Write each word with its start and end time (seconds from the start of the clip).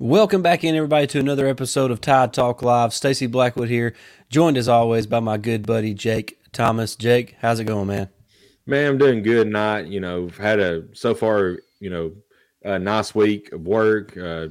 Welcome 0.00 0.42
back 0.42 0.62
in, 0.62 0.76
everybody, 0.76 1.08
to 1.08 1.18
another 1.18 1.48
episode 1.48 1.90
of 1.90 2.00
Tide 2.00 2.32
Talk 2.32 2.62
Live. 2.62 2.94
Stacy 2.94 3.26
Blackwood 3.26 3.68
here, 3.68 3.96
joined 4.30 4.56
as 4.56 4.68
always 4.68 5.08
by 5.08 5.18
my 5.18 5.38
good 5.38 5.66
buddy 5.66 5.92
Jake 5.92 6.38
Thomas. 6.52 6.94
Jake, 6.94 7.34
how's 7.40 7.58
it 7.58 7.64
going, 7.64 7.88
man? 7.88 8.08
Man, 8.64 8.92
I'm 8.92 8.98
doing 8.98 9.24
good. 9.24 9.48
Not, 9.48 9.88
you 9.88 9.98
know, 9.98 10.28
had 10.38 10.60
a 10.60 10.84
so 10.92 11.16
far, 11.16 11.58
you 11.80 11.90
know, 11.90 12.12
a 12.62 12.78
nice 12.78 13.12
week 13.12 13.50
of 13.50 13.62
work, 13.62 14.16
uh, 14.16 14.50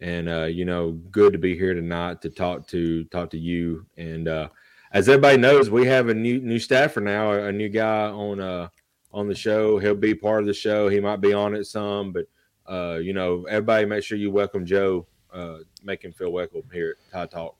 and 0.00 0.26
uh, 0.26 0.44
you 0.44 0.64
know, 0.64 0.92
good 1.10 1.34
to 1.34 1.38
be 1.38 1.54
here 1.54 1.74
tonight 1.74 2.22
to 2.22 2.30
talk 2.30 2.66
to 2.68 3.04
talk 3.04 3.28
to 3.32 3.38
you. 3.38 3.84
And 3.98 4.26
uh, 4.26 4.48
as 4.92 5.06
everybody 5.06 5.36
knows, 5.36 5.68
we 5.68 5.86
have 5.86 6.08
a 6.08 6.14
new 6.14 6.40
new 6.40 6.58
staffer 6.58 7.02
now, 7.02 7.32
a 7.32 7.52
new 7.52 7.68
guy 7.68 8.06
on 8.06 8.40
uh 8.40 8.68
on 9.12 9.28
the 9.28 9.34
show. 9.34 9.78
He'll 9.78 9.94
be 9.94 10.14
part 10.14 10.40
of 10.40 10.46
the 10.46 10.54
show. 10.54 10.88
He 10.88 10.98
might 10.98 11.20
be 11.20 11.34
on 11.34 11.54
it 11.54 11.66
some, 11.66 12.10
but 12.10 12.24
uh, 12.68 12.98
you 13.02 13.12
know, 13.12 13.44
everybody 13.44 13.86
make 13.86 14.04
sure 14.04 14.18
you 14.18 14.30
welcome 14.30 14.66
Joe, 14.66 15.06
uh, 15.32 15.58
make 15.82 16.04
him 16.04 16.12
feel 16.12 16.30
welcome 16.30 16.62
here 16.72 16.96
at 16.98 17.12
Tide 17.12 17.30
Talk. 17.30 17.56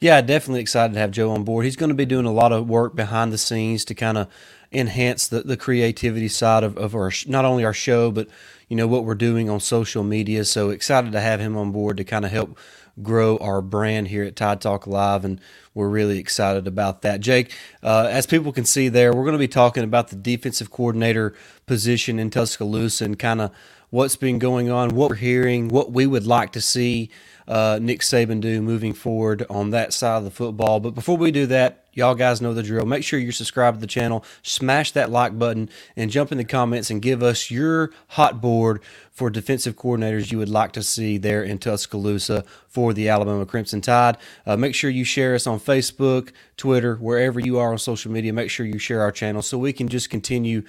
Yeah, 0.00 0.20
definitely 0.20 0.60
excited 0.60 0.92
to 0.94 1.00
have 1.00 1.12
Joe 1.12 1.30
on 1.30 1.44
board. 1.44 1.64
He's 1.64 1.76
going 1.76 1.88
to 1.88 1.94
be 1.94 2.04
doing 2.04 2.26
a 2.26 2.32
lot 2.32 2.52
of 2.52 2.68
work 2.68 2.94
behind 2.94 3.32
the 3.32 3.38
scenes 3.38 3.84
to 3.86 3.94
kind 3.94 4.18
of 4.18 4.28
enhance 4.70 5.28
the, 5.28 5.40
the 5.40 5.56
creativity 5.56 6.28
side 6.28 6.64
of, 6.64 6.76
of 6.76 6.94
our 6.94 7.10
not 7.26 7.44
only 7.44 7.64
our 7.64 7.72
show, 7.72 8.10
but 8.10 8.28
you 8.68 8.76
know 8.76 8.86
what 8.86 9.04
we're 9.04 9.14
doing 9.14 9.48
on 9.48 9.60
social 9.60 10.02
media. 10.02 10.44
So 10.44 10.70
excited 10.70 11.12
to 11.12 11.20
have 11.20 11.40
him 11.40 11.56
on 11.56 11.72
board 11.72 11.96
to 11.96 12.04
kind 12.04 12.24
of 12.24 12.32
help 12.32 12.58
grow 13.02 13.36
our 13.38 13.62
brand 13.62 14.08
here 14.08 14.24
at 14.24 14.36
Tide 14.36 14.60
Talk 14.60 14.86
Live, 14.86 15.24
and 15.24 15.40
we're 15.74 15.88
really 15.88 16.18
excited 16.18 16.66
about 16.66 17.02
that. 17.02 17.20
Jake, 17.20 17.52
uh, 17.82 18.08
as 18.10 18.26
people 18.26 18.52
can 18.52 18.64
see 18.64 18.88
there, 18.88 19.12
we're 19.12 19.24
going 19.24 19.32
to 19.32 19.38
be 19.38 19.48
talking 19.48 19.84
about 19.84 20.08
the 20.08 20.16
defensive 20.16 20.70
coordinator 20.70 21.34
position 21.66 22.18
in 22.18 22.30
Tuscaloosa 22.30 23.04
and 23.04 23.18
kind 23.18 23.40
of 23.40 23.50
what's 23.94 24.16
been 24.16 24.40
going 24.40 24.68
on, 24.68 24.88
what 24.88 25.08
we're 25.08 25.14
hearing, 25.14 25.68
what 25.68 25.92
we 25.92 26.04
would 26.04 26.26
like 26.26 26.50
to 26.50 26.60
see 26.60 27.08
uh, 27.46 27.78
Nick 27.80 28.00
Saban 28.00 28.40
do 28.40 28.60
moving 28.60 28.92
forward 28.92 29.46
on 29.48 29.70
that 29.70 29.92
side 29.92 30.16
of 30.16 30.24
the 30.24 30.32
football. 30.32 30.80
But 30.80 30.96
before 30.96 31.16
we 31.16 31.30
do 31.30 31.46
that, 31.46 31.84
y'all 31.92 32.16
guys 32.16 32.40
know 32.40 32.52
the 32.54 32.62
drill. 32.64 32.86
Make 32.86 33.04
sure 33.04 33.20
you're 33.20 33.30
subscribed 33.30 33.76
to 33.76 33.80
the 33.80 33.86
channel, 33.86 34.24
smash 34.42 34.90
that 34.92 35.10
like 35.10 35.38
button, 35.38 35.70
and 35.94 36.10
jump 36.10 36.32
in 36.32 36.38
the 36.38 36.44
comments 36.44 36.90
and 36.90 37.00
give 37.00 37.22
us 37.22 37.52
your 37.52 37.92
hot 38.08 38.40
board 38.40 38.82
for 39.12 39.30
defensive 39.30 39.76
coordinators 39.76 40.32
you 40.32 40.38
would 40.38 40.48
like 40.48 40.72
to 40.72 40.82
see 40.82 41.16
there 41.16 41.44
in 41.44 41.58
Tuscaloosa 41.58 42.44
for 42.66 42.92
the 42.92 43.08
Alabama 43.08 43.46
Crimson 43.46 43.80
Tide. 43.80 44.16
Uh, 44.44 44.56
make 44.56 44.74
sure 44.74 44.90
you 44.90 45.04
share 45.04 45.36
us 45.36 45.46
on 45.46 45.60
Facebook, 45.60 46.32
Twitter, 46.56 46.96
wherever 46.96 47.38
you 47.38 47.58
are 47.58 47.70
on 47.70 47.78
social 47.78 48.10
media. 48.10 48.32
Make 48.32 48.50
sure 48.50 48.66
you 48.66 48.78
share 48.78 49.02
our 49.02 49.12
channel 49.12 49.40
so 49.40 49.56
we 49.56 49.72
can 49.72 49.86
just 49.86 50.10
continue 50.10 50.64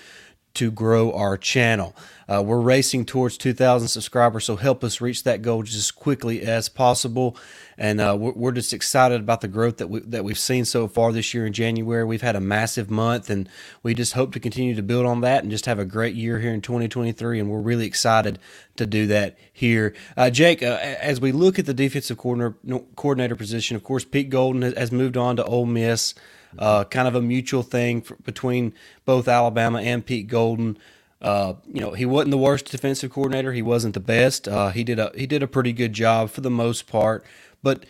to 0.56 0.72
grow 0.72 1.12
our 1.14 1.38
channel. 1.38 1.96
Uh, 2.28 2.42
we're 2.44 2.60
racing 2.60 3.06
towards 3.06 3.38
2,000 3.38 3.88
subscribers, 3.88 4.46
so 4.46 4.56
help 4.56 4.84
us 4.84 5.00
reach 5.00 5.24
that 5.24 5.44
goal 5.44 5.62
just 5.62 5.78
as 5.78 5.92
quickly 5.92 6.42
as 6.42 6.68
possible. 6.70 7.38
And 7.78 8.02
uh, 8.02 8.16
we're, 8.18 8.32
we're, 8.32 8.52
just 8.52 8.74
excited 8.74 9.20
about 9.22 9.42
the 9.42 9.48
growth 9.48 9.78
that 9.78 9.90
we 9.90 10.00
that 10.00 10.24
we've 10.24 10.40
seen 10.40 10.66
so 10.66 10.88
far 10.88 11.12
this 11.12 11.34
year 11.34 11.46
in 11.46 11.54
January. 11.54 12.04
We've 12.04 12.22
had 12.22 12.36
a 12.36 12.42
massive 12.42 12.90
month, 12.90 13.30
and 13.30 13.48
we 13.84 13.94
just 13.94 14.14
hope 14.14 14.34
to 14.34 14.40
continue 14.40 14.74
to 14.76 14.82
build 14.82 15.06
on 15.06 15.22
that 15.22 15.44
and 15.44 15.52
just 15.52 15.68
have 15.68 15.78
a 15.78 15.86
great 15.86 16.16
year 16.16 16.40
here 16.40 16.54
in 16.54 16.62
2023. 16.62 17.40
And 17.40 17.50
we're 17.50 17.60
really 17.60 17.86
excited 17.86 18.40
to 18.78 18.88
do 18.88 19.06
that 19.08 19.38
here. 19.54 19.94
Uh, 20.18 20.32
Jake, 20.32 20.64
uh, 20.64 20.80
as 20.82 21.22
we 21.22 21.32
look 21.32 21.60
at 21.60 21.68
the 21.68 21.74
defensive 21.74 22.18
coordinator, 22.18 22.86
coordinator 22.96 23.36
position, 23.36 23.76
of 23.76 23.84
course, 23.84 24.04
Pete 24.04 24.30
Golding 24.30 24.64
has 24.64 24.92
moved 24.92 25.18
on 25.18 25.36
to 25.36 25.44
Ole 25.44 25.68
Miss 25.68 26.16
uh, 26.58 26.84
kind 26.86 27.08
of 27.08 27.16
a 27.16 27.22
mutual 27.22 27.64
thing 27.64 28.02
for, 28.02 28.16
between 28.18 28.74
both 29.06 29.28
Alabama 29.28 29.82
and 29.82 30.06
Pete 30.06 30.28
Golding. 30.28 30.78
Uh, 31.22 31.56
you 31.72 31.82
know, 31.82 31.92
he 31.92 32.06
wasn't 32.06 32.32
the 32.32 32.38
worst 32.38 32.70
defensive 32.72 33.12
coordinator. 33.12 33.54
He 33.54 33.62
wasn't 33.62 33.94
the 33.94 34.00
best. 34.00 34.48
Uh, 34.48 34.70
he 34.70 34.84
did 34.84 35.00
a 35.00 35.12
he 35.16 35.26
did 35.26 35.44
a 35.44 35.48
pretty 35.48 35.74
good 35.74 35.94
job 35.94 36.30
for 36.30 36.42
the 36.42 36.52
most 36.52 36.88
part, 36.88 37.26
but 37.64 37.86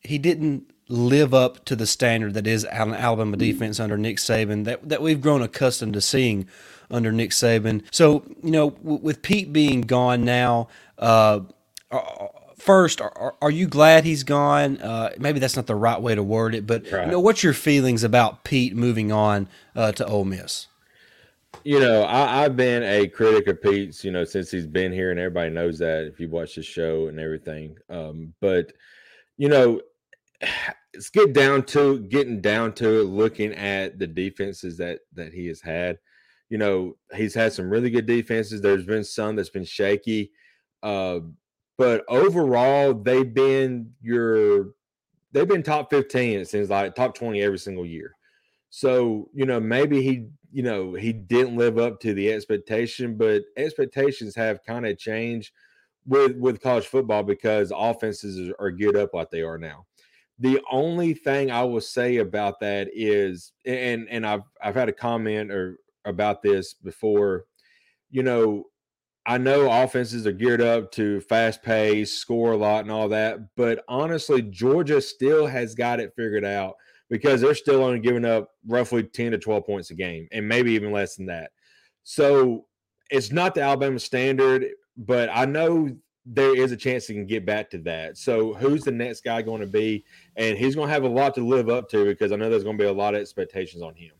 he 0.00 0.18
didn't 0.18 0.70
live 0.88 1.34
up 1.34 1.64
to 1.64 1.74
the 1.74 1.86
standard 1.86 2.34
that 2.34 2.46
is 2.46 2.64
Alabama 2.66 3.36
defense 3.36 3.80
under 3.80 3.98
Nick 3.98 4.18
Saban 4.18 4.64
that 4.64 4.88
that 4.88 5.02
we've 5.02 5.20
grown 5.20 5.42
accustomed 5.42 5.94
to 5.94 6.00
seeing 6.00 6.46
under 6.90 7.12
Nick 7.12 7.30
Saban. 7.30 7.82
So 7.90 8.24
you 8.42 8.50
know, 8.50 8.70
w- 8.70 9.00
with 9.02 9.22
Pete 9.22 9.52
being 9.52 9.82
gone 9.82 10.24
now, 10.24 10.68
uh, 10.98 11.40
first, 12.66 13.00
are, 13.00 13.34
are, 13.40 13.50
you 13.50 13.66
glad 13.66 14.04
he's 14.04 14.24
gone? 14.24 14.78
Uh, 14.78 15.12
maybe 15.18 15.38
that's 15.38 15.56
not 15.56 15.66
the 15.66 15.74
right 15.74 16.00
way 16.02 16.14
to 16.14 16.22
word 16.22 16.54
it, 16.54 16.66
but 16.66 16.90
right. 16.90 17.06
you 17.06 17.12
know, 17.12 17.20
what's 17.20 17.42
your 17.42 17.54
feelings 17.54 18.04
about 18.04 18.44
Pete 18.44 18.76
moving 18.76 19.12
on 19.12 19.48
uh, 19.74 19.92
to 19.92 20.04
Ole 20.04 20.24
Miss? 20.24 20.66
You 21.64 21.80
know, 21.80 22.04
I, 22.04 22.42
have 22.42 22.56
been 22.56 22.82
a 22.82 23.08
critic 23.08 23.46
of 23.46 23.62
Pete's, 23.62 24.04
you 24.04 24.10
know, 24.10 24.24
since 24.24 24.50
he's 24.50 24.66
been 24.66 24.92
here, 24.92 25.10
and 25.10 25.18
everybody 25.18 25.50
knows 25.50 25.78
that 25.78 26.04
if 26.04 26.20
you 26.20 26.28
watch 26.28 26.56
the 26.56 26.62
show 26.62 27.06
and 27.06 27.18
everything. 27.18 27.76
Um, 27.88 28.34
but 28.40 28.72
you 29.36 29.48
know, 29.48 29.80
it's 30.92 31.10
get 31.10 31.32
down 31.32 31.62
to 31.64 32.00
getting 32.00 32.40
down 32.40 32.72
to 32.74 33.00
it, 33.00 33.04
looking 33.04 33.52
at 33.54 33.98
the 33.98 34.06
defenses 34.06 34.76
that 34.78 35.00
that 35.14 35.32
he 35.32 35.46
has 35.46 35.60
had. 35.60 35.98
You 36.50 36.58
know, 36.58 36.96
he's 37.14 37.34
had 37.34 37.52
some 37.52 37.70
really 37.70 37.90
good 37.90 38.06
defenses. 38.06 38.60
There's 38.60 38.86
been 38.86 39.04
some 39.04 39.34
that's 39.34 39.50
been 39.50 39.64
shaky. 39.64 40.30
Uh, 40.82 41.20
but 41.78 42.04
overall, 42.08 42.94
they've 42.94 43.32
been 43.32 43.92
your 44.00 44.68
they've 45.32 45.48
been 45.48 45.62
top 45.62 45.90
15, 45.90 46.40
it 46.40 46.48
seems 46.48 46.70
like 46.70 46.94
top 46.94 47.14
20 47.14 47.42
every 47.42 47.58
single 47.58 47.84
year. 47.84 48.16
So, 48.70 49.28
you 49.34 49.46
know, 49.46 49.60
maybe 49.60 50.02
he, 50.02 50.28
you 50.50 50.62
know, 50.62 50.94
he 50.94 51.12
didn't 51.12 51.56
live 51.56 51.78
up 51.78 52.00
to 52.00 52.14
the 52.14 52.32
expectation, 52.32 53.16
but 53.16 53.44
expectations 53.56 54.34
have 54.34 54.64
kind 54.64 54.86
of 54.86 54.98
changed 54.98 55.52
with 56.06 56.36
with 56.36 56.62
college 56.62 56.86
football 56.86 57.22
because 57.22 57.72
offenses 57.74 58.52
are 58.58 58.70
geared 58.70 58.96
up 58.96 59.12
like 59.12 59.30
they 59.30 59.42
are 59.42 59.58
now. 59.58 59.86
The 60.38 60.60
only 60.70 61.14
thing 61.14 61.50
I 61.50 61.64
will 61.64 61.80
say 61.80 62.18
about 62.18 62.60
that 62.60 62.88
is, 62.94 63.52
and 63.64 64.08
and 64.10 64.26
I've 64.26 64.42
I've 64.62 64.74
had 64.74 64.88
a 64.88 64.92
comment 64.92 65.50
or 65.50 65.78
about 66.04 66.42
this 66.42 66.74
before, 66.74 67.44
you 68.10 68.22
know, 68.22 68.64
I 69.26 69.38
know 69.38 69.70
offenses 69.70 70.26
are 70.26 70.32
geared 70.32 70.60
up 70.60 70.92
to 70.92 71.20
fast 71.20 71.62
pace, 71.62 72.12
score 72.12 72.52
a 72.52 72.56
lot, 72.56 72.84
and 72.84 72.92
all 72.92 73.08
that. 73.08 73.56
But 73.56 73.84
honestly, 73.88 74.40
Georgia 74.40 75.00
still 75.00 75.46
has 75.46 75.74
got 75.74 75.98
it 75.98 76.14
figured 76.14 76.44
out 76.44 76.76
because 77.10 77.40
they're 77.40 77.54
still 77.54 77.82
only 77.82 77.98
giving 77.98 78.24
up 78.24 78.52
roughly 78.66 79.02
10 79.02 79.32
to 79.32 79.38
12 79.38 79.66
points 79.66 79.90
a 79.90 79.94
game, 79.94 80.28
and 80.30 80.48
maybe 80.48 80.72
even 80.72 80.92
less 80.92 81.16
than 81.16 81.26
that. 81.26 81.50
So 82.04 82.66
it's 83.10 83.32
not 83.32 83.54
the 83.54 83.62
Alabama 83.62 83.98
standard, 83.98 84.66
but 84.96 85.28
I 85.32 85.44
know 85.44 85.90
there 86.24 86.56
is 86.56 86.72
a 86.72 86.76
chance 86.76 87.06
he 87.06 87.14
can 87.14 87.26
get 87.26 87.44
back 87.46 87.70
to 87.70 87.78
that. 87.78 88.16
So 88.16 88.54
who's 88.54 88.82
the 88.82 88.92
next 88.92 89.22
guy 89.22 89.42
going 89.42 89.60
to 89.60 89.66
be? 89.66 90.04
And 90.36 90.58
he's 90.58 90.74
going 90.74 90.88
to 90.88 90.94
have 90.94 91.04
a 91.04 91.08
lot 91.08 91.34
to 91.36 91.46
live 91.46 91.68
up 91.68 91.88
to 91.90 92.04
because 92.04 92.32
I 92.32 92.36
know 92.36 92.50
there's 92.50 92.64
going 92.64 92.78
to 92.78 92.82
be 92.82 92.88
a 92.88 92.92
lot 92.92 93.14
of 93.14 93.20
expectations 93.20 93.82
on 93.82 93.94
him. 93.94 94.12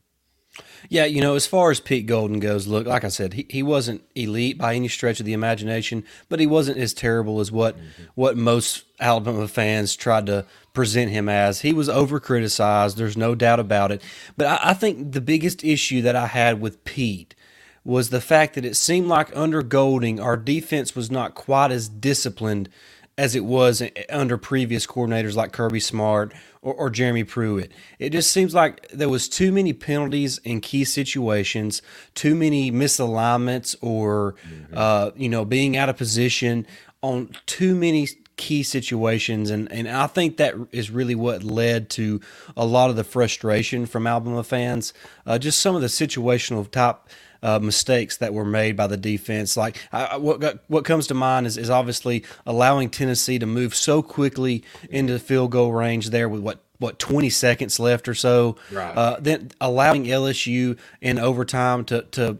Yeah, 0.89 1.05
you 1.05 1.21
know, 1.21 1.35
as 1.35 1.45
far 1.47 1.71
as 1.71 1.79
Pete 1.79 2.05
Golding 2.05 2.39
goes, 2.39 2.67
look, 2.67 2.87
like 2.87 3.03
I 3.03 3.09
said, 3.09 3.33
he, 3.33 3.45
he 3.49 3.63
wasn't 3.63 4.03
elite 4.15 4.57
by 4.57 4.73
any 4.75 4.87
stretch 4.87 5.19
of 5.19 5.25
the 5.25 5.33
imagination, 5.33 6.03
but 6.29 6.39
he 6.39 6.47
wasn't 6.47 6.77
as 6.77 6.93
terrible 6.93 7.39
as 7.39 7.51
what 7.51 7.77
mm-hmm. 7.77 8.03
what 8.15 8.37
most 8.37 8.85
Alabama 8.99 9.47
fans 9.47 9.95
tried 9.95 10.25
to 10.27 10.45
present 10.73 11.11
him 11.11 11.27
as. 11.27 11.61
He 11.61 11.73
was 11.73 11.89
over 11.89 12.19
criticized. 12.19 12.97
There's 12.97 13.17
no 13.17 13.35
doubt 13.35 13.59
about 13.59 13.91
it. 13.91 14.01
But 14.37 14.47
I, 14.47 14.71
I 14.71 14.73
think 14.73 15.11
the 15.11 15.21
biggest 15.21 15.63
issue 15.63 16.01
that 16.03 16.15
I 16.15 16.27
had 16.27 16.61
with 16.61 16.83
Pete 16.83 17.35
was 17.83 18.09
the 18.09 18.21
fact 18.21 18.55
that 18.55 18.65
it 18.65 18.75
seemed 18.75 19.07
like 19.07 19.35
under 19.35 19.63
Golding, 19.63 20.19
our 20.19 20.35
defense 20.35 20.95
was 20.95 21.09
not 21.09 21.35
quite 21.35 21.71
as 21.71 21.87
disciplined 21.87 22.69
as 23.17 23.35
it 23.35 23.43
was 23.43 23.81
under 24.09 24.37
previous 24.37 24.85
coordinators 24.85 25.35
like 25.35 25.51
Kirby 25.51 25.79
Smart 25.79 26.33
or, 26.61 26.73
or, 26.73 26.89
Jeremy 26.89 27.23
Pruitt. 27.23 27.71
It 27.97 28.11
just 28.11 28.31
seems 28.31 28.53
like 28.53 28.87
there 28.89 29.09
was 29.09 29.27
too 29.27 29.51
many 29.51 29.73
penalties 29.73 30.37
in 30.39 30.61
key 30.61 30.83
situations, 30.83 31.81
too 32.13 32.35
many 32.35 32.71
misalignments, 32.71 33.75
or 33.81 34.35
mm-hmm. 34.47 34.73
uh, 34.75 35.11
you 35.15 35.29
know 35.29 35.45
being 35.45 35.75
out 35.75 35.89
of 35.89 35.97
position 35.97 36.67
on 37.01 37.29
too 37.45 37.75
many 37.75 38.07
key 38.37 38.63
situations, 38.63 39.49
and 39.49 39.71
and 39.71 39.89
I 39.89 40.07
think 40.07 40.37
that 40.37 40.55
is 40.71 40.89
really 40.89 41.15
what 41.15 41.43
led 41.43 41.89
to 41.91 42.21
a 42.55 42.65
lot 42.65 42.89
of 42.89 42.95
the 42.95 43.03
frustration 43.03 43.85
from 43.85 44.07
Alabama 44.07 44.43
fans. 44.43 44.93
Uh, 45.25 45.37
just 45.37 45.59
some 45.59 45.75
of 45.75 45.81
the 45.81 45.87
situational 45.87 46.69
type 46.69 46.99
uh, 47.43 47.59
mistakes 47.59 48.17
that 48.17 48.33
were 48.33 48.45
made 48.45 48.75
by 48.75 48.87
the 48.87 48.97
defense. 48.97 49.57
Like 49.57 49.77
I, 49.91 50.17
what 50.17 50.63
what 50.67 50.85
comes 50.85 51.07
to 51.07 51.13
mind 51.13 51.47
is, 51.47 51.57
is 51.57 51.69
obviously 51.69 52.23
allowing 52.45 52.89
Tennessee 52.89 53.39
to 53.39 53.45
move 53.45 53.75
so 53.75 54.01
quickly 54.01 54.63
into 54.89 55.13
the 55.13 55.19
field 55.19 55.51
goal 55.51 55.73
range 55.73 56.09
there 56.09 56.29
with 56.29 56.41
what 56.41 56.59
what 56.79 56.99
20 56.99 57.29
seconds 57.29 57.79
left 57.79 58.07
or 58.07 58.13
so. 58.13 58.55
Right. 58.71 58.95
Uh, 58.95 59.17
then 59.19 59.49
allowing 59.59 60.05
LSU 60.05 60.77
in 61.01 61.19
overtime 61.19 61.85
to 61.85 62.03
to 62.11 62.39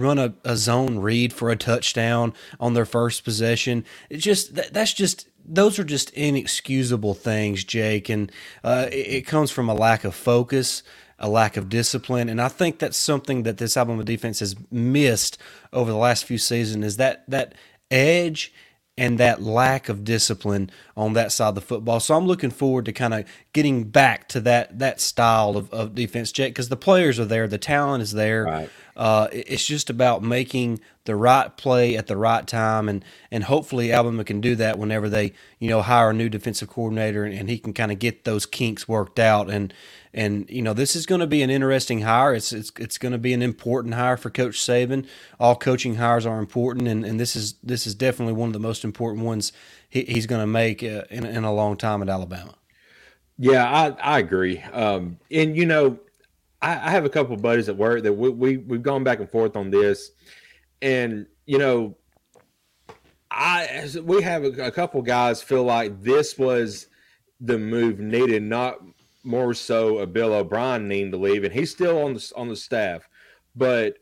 run 0.00 0.18
a, 0.18 0.34
a 0.44 0.56
zone 0.56 0.98
read 0.98 1.32
for 1.32 1.50
a 1.50 1.56
touchdown 1.56 2.34
on 2.60 2.74
their 2.74 2.86
first 2.86 3.24
possession. 3.24 3.84
It's 4.10 4.24
just 4.24 4.54
that, 4.54 4.72
that's 4.72 4.92
just 4.92 5.28
those 5.44 5.78
are 5.78 5.84
just 5.84 6.10
inexcusable 6.10 7.14
things, 7.14 7.64
Jake, 7.64 8.08
and 8.08 8.32
uh, 8.64 8.88
it, 8.90 8.94
it, 9.06 9.26
comes 9.26 9.50
from 9.50 9.68
a 9.68 9.74
lack 9.74 10.04
of 10.04 10.14
focus 10.14 10.82
a 11.18 11.28
lack 11.28 11.56
of 11.56 11.68
discipline. 11.68 12.28
And 12.28 12.40
I 12.40 12.48
think 12.48 12.78
that's 12.78 12.96
something 12.96 13.44
that 13.44 13.58
this 13.58 13.76
Alabama 13.76 14.04
defense 14.04 14.40
has 14.40 14.54
missed 14.70 15.38
over 15.72 15.90
the 15.90 15.96
last 15.96 16.24
few 16.24 16.38
seasons 16.38 16.84
is 16.84 16.96
that 16.98 17.24
that 17.28 17.54
edge 17.90 18.52
and 18.98 19.18
that 19.18 19.42
lack 19.42 19.88
of 19.88 20.04
discipline 20.04 20.70
on 20.96 21.12
that 21.12 21.30
side 21.30 21.50
of 21.50 21.54
the 21.54 21.60
football. 21.60 22.00
So 22.00 22.14
I'm 22.14 22.26
looking 22.26 22.50
forward 22.50 22.86
to 22.86 22.92
kind 22.92 23.12
of 23.12 23.26
getting 23.52 23.84
back 23.84 24.28
to 24.28 24.40
that 24.40 24.78
that 24.78 25.00
style 25.00 25.56
of, 25.56 25.72
of 25.72 25.94
defense, 25.94 26.32
Jake, 26.32 26.54
because 26.54 26.70
the 26.70 26.76
players 26.76 27.18
are 27.18 27.26
there, 27.26 27.46
the 27.46 27.58
talent 27.58 28.02
is 28.02 28.12
there. 28.12 28.44
Right. 28.44 28.70
Uh, 28.96 29.28
it's 29.30 29.66
just 29.66 29.90
about 29.90 30.22
making 30.22 30.80
the 31.04 31.14
right 31.14 31.56
play 31.56 31.96
at 31.96 32.06
the 32.06 32.16
right 32.16 32.46
time, 32.46 32.88
and 32.88 33.04
and 33.30 33.44
hopefully 33.44 33.92
Alabama 33.92 34.24
can 34.24 34.40
do 34.40 34.56
that 34.56 34.78
whenever 34.78 35.08
they 35.08 35.32
you 35.58 35.68
know 35.68 35.82
hire 35.82 36.10
a 36.10 36.14
new 36.14 36.28
defensive 36.28 36.68
coordinator, 36.68 37.24
and, 37.24 37.34
and 37.34 37.48
he 37.50 37.58
can 37.58 37.72
kind 37.72 37.92
of 37.92 37.98
get 37.98 38.24
those 38.24 38.46
kinks 38.46 38.88
worked 38.88 39.18
out. 39.18 39.50
And 39.50 39.72
and 40.14 40.48
you 40.48 40.62
know 40.62 40.72
this 40.72 40.96
is 40.96 41.06
going 41.06 41.20
to 41.20 41.26
be 41.26 41.42
an 41.42 41.50
interesting 41.50 42.00
hire. 42.00 42.34
It's 42.34 42.52
it's 42.52 42.72
it's 42.78 42.98
going 42.98 43.12
to 43.12 43.18
be 43.18 43.34
an 43.34 43.42
important 43.42 43.94
hire 43.94 44.16
for 44.16 44.30
Coach 44.30 44.58
Saban. 44.58 45.06
All 45.38 45.54
coaching 45.56 45.96
hires 45.96 46.26
are 46.26 46.38
important, 46.38 46.88
and, 46.88 47.04
and 47.04 47.20
this 47.20 47.36
is 47.36 47.54
this 47.62 47.86
is 47.86 47.94
definitely 47.94 48.34
one 48.34 48.48
of 48.48 48.54
the 48.54 48.58
most 48.58 48.84
important 48.84 49.24
ones 49.24 49.52
he, 49.88 50.04
he's 50.04 50.26
going 50.26 50.40
to 50.40 50.46
make 50.46 50.82
uh, 50.82 51.02
in 51.10 51.26
in 51.26 51.44
a 51.44 51.52
long 51.52 51.76
time 51.76 52.02
at 52.02 52.08
Alabama. 52.08 52.54
Yeah, 53.38 53.64
I 53.70 54.16
I 54.16 54.18
agree. 54.18 54.60
Um, 54.72 55.18
and 55.30 55.56
you 55.56 55.66
know 55.66 55.98
I, 56.62 56.72
I 56.72 56.90
have 56.90 57.04
a 57.04 57.10
couple 57.10 57.34
of 57.34 57.42
buddies 57.42 57.68
at 57.68 57.76
work 57.76 58.02
that 58.02 58.12
we, 58.12 58.30
we 58.30 58.56
we've 58.58 58.82
gone 58.82 59.04
back 59.04 59.20
and 59.20 59.30
forth 59.30 59.56
on 59.56 59.70
this, 59.70 60.10
and 60.82 61.26
you 61.46 61.58
know, 61.58 61.96
I 63.30 63.88
we 64.02 64.22
have 64.22 64.44
a, 64.44 64.66
a 64.66 64.70
couple 64.70 65.02
guys 65.02 65.42
feel 65.42 65.64
like 65.64 66.02
this 66.02 66.38
was 66.38 66.88
the 67.40 67.58
move 67.58 68.00
needed, 68.00 68.42
not 68.42 68.78
more 69.24 69.54
so 69.54 69.98
a 69.98 70.06
Bill 70.06 70.32
O'Brien 70.32 70.88
needing 70.88 71.10
to 71.10 71.18
leave, 71.18 71.44
and 71.44 71.52
he's 71.52 71.70
still 71.70 72.02
on 72.02 72.14
the 72.14 72.32
on 72.36 72.48
the 72.48 72.56
staff, 72.56 73.08
but 73.54 73.98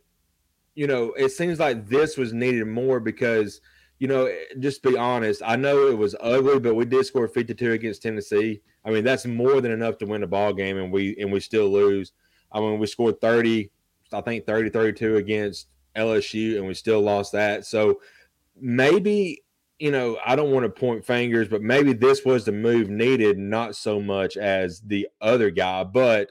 you 0.75 0.87
know, 0.87 1.13
it 1.13 1.31
seems 1.31 1.61
like 1.61 1.89
this 1.89 2.17
was 2.17 2.33
needed 2.33 2.67
more 2.67 2.99
because 3.01 3.61
you 3.99 4.09
know, 4.09 4.31
just 4.59 4.83
be 4.83 4.97
honest. 4.97 5.41
I 5.45 5.57
know 5.57 5.87
it 5.87 5.97
was 5.97 6.17
ugly, 6.21 6.59
but 6.59 6.75
we 6.75 6.85
did 6.85 7.07
score 7.07 7.29
52 7.29 7.73
against 7.73 8.03
Tennessee. 8.03 8.61
I 8.85 8.91
mean, 8.91 9.05
that's 9.05 9.25
more 9.25 9.61
than 9.61 9.73
enough 9.73 9.99
to 9.99 10.07
win 10.07 10.23
a 10.23 10.27
ball 10.27 10.53
game, 10.53 10.77
and 10.79 10.93
we 10.93 11.17
and 11.19 11.33
we 11.33 11.41
still 11.41 11.71
lose. 11.71 12.13
I 12.55 12.61
mean, 12.61 12.79
we 12.79 12.87
scored 12.87 13.21
30, 13.21 13.71
I 14.13 14.21
think 14.23 14.47
30, 14.47 14.71
32 14.71 15.17
against 15.17 15.69
LSU, 15.97 16.57
and 16.57 16.67
we 16.67 16.75
still 16.75 17.01
lost 17.01 17.33
that. 17.33 17.67
So 17.67 18.01
maybe, 18.59 19.43
you 19.81 19.91
know, 19.91 20.19
I 20.25 20.37
don't 20.37 20.53
want 20.53 20.65
to 20.65 20.71
point 20.71 21.05
fingers, 21.05 21.49
but 21.49 21.61
maybe 21.61 21.93
this 21.93 22.25
was 22.25 22.45
the 22.45 22.53
move 22.53 22.89
needed, 22.89 23.39
not 23.39 23.75
so 23.75 24.01
much 24.01 24.37
as 24.37 24.81
the 24.81 25.09
other 25.21 25.51
guy. 25.51 25.83
But, 25.83 26.31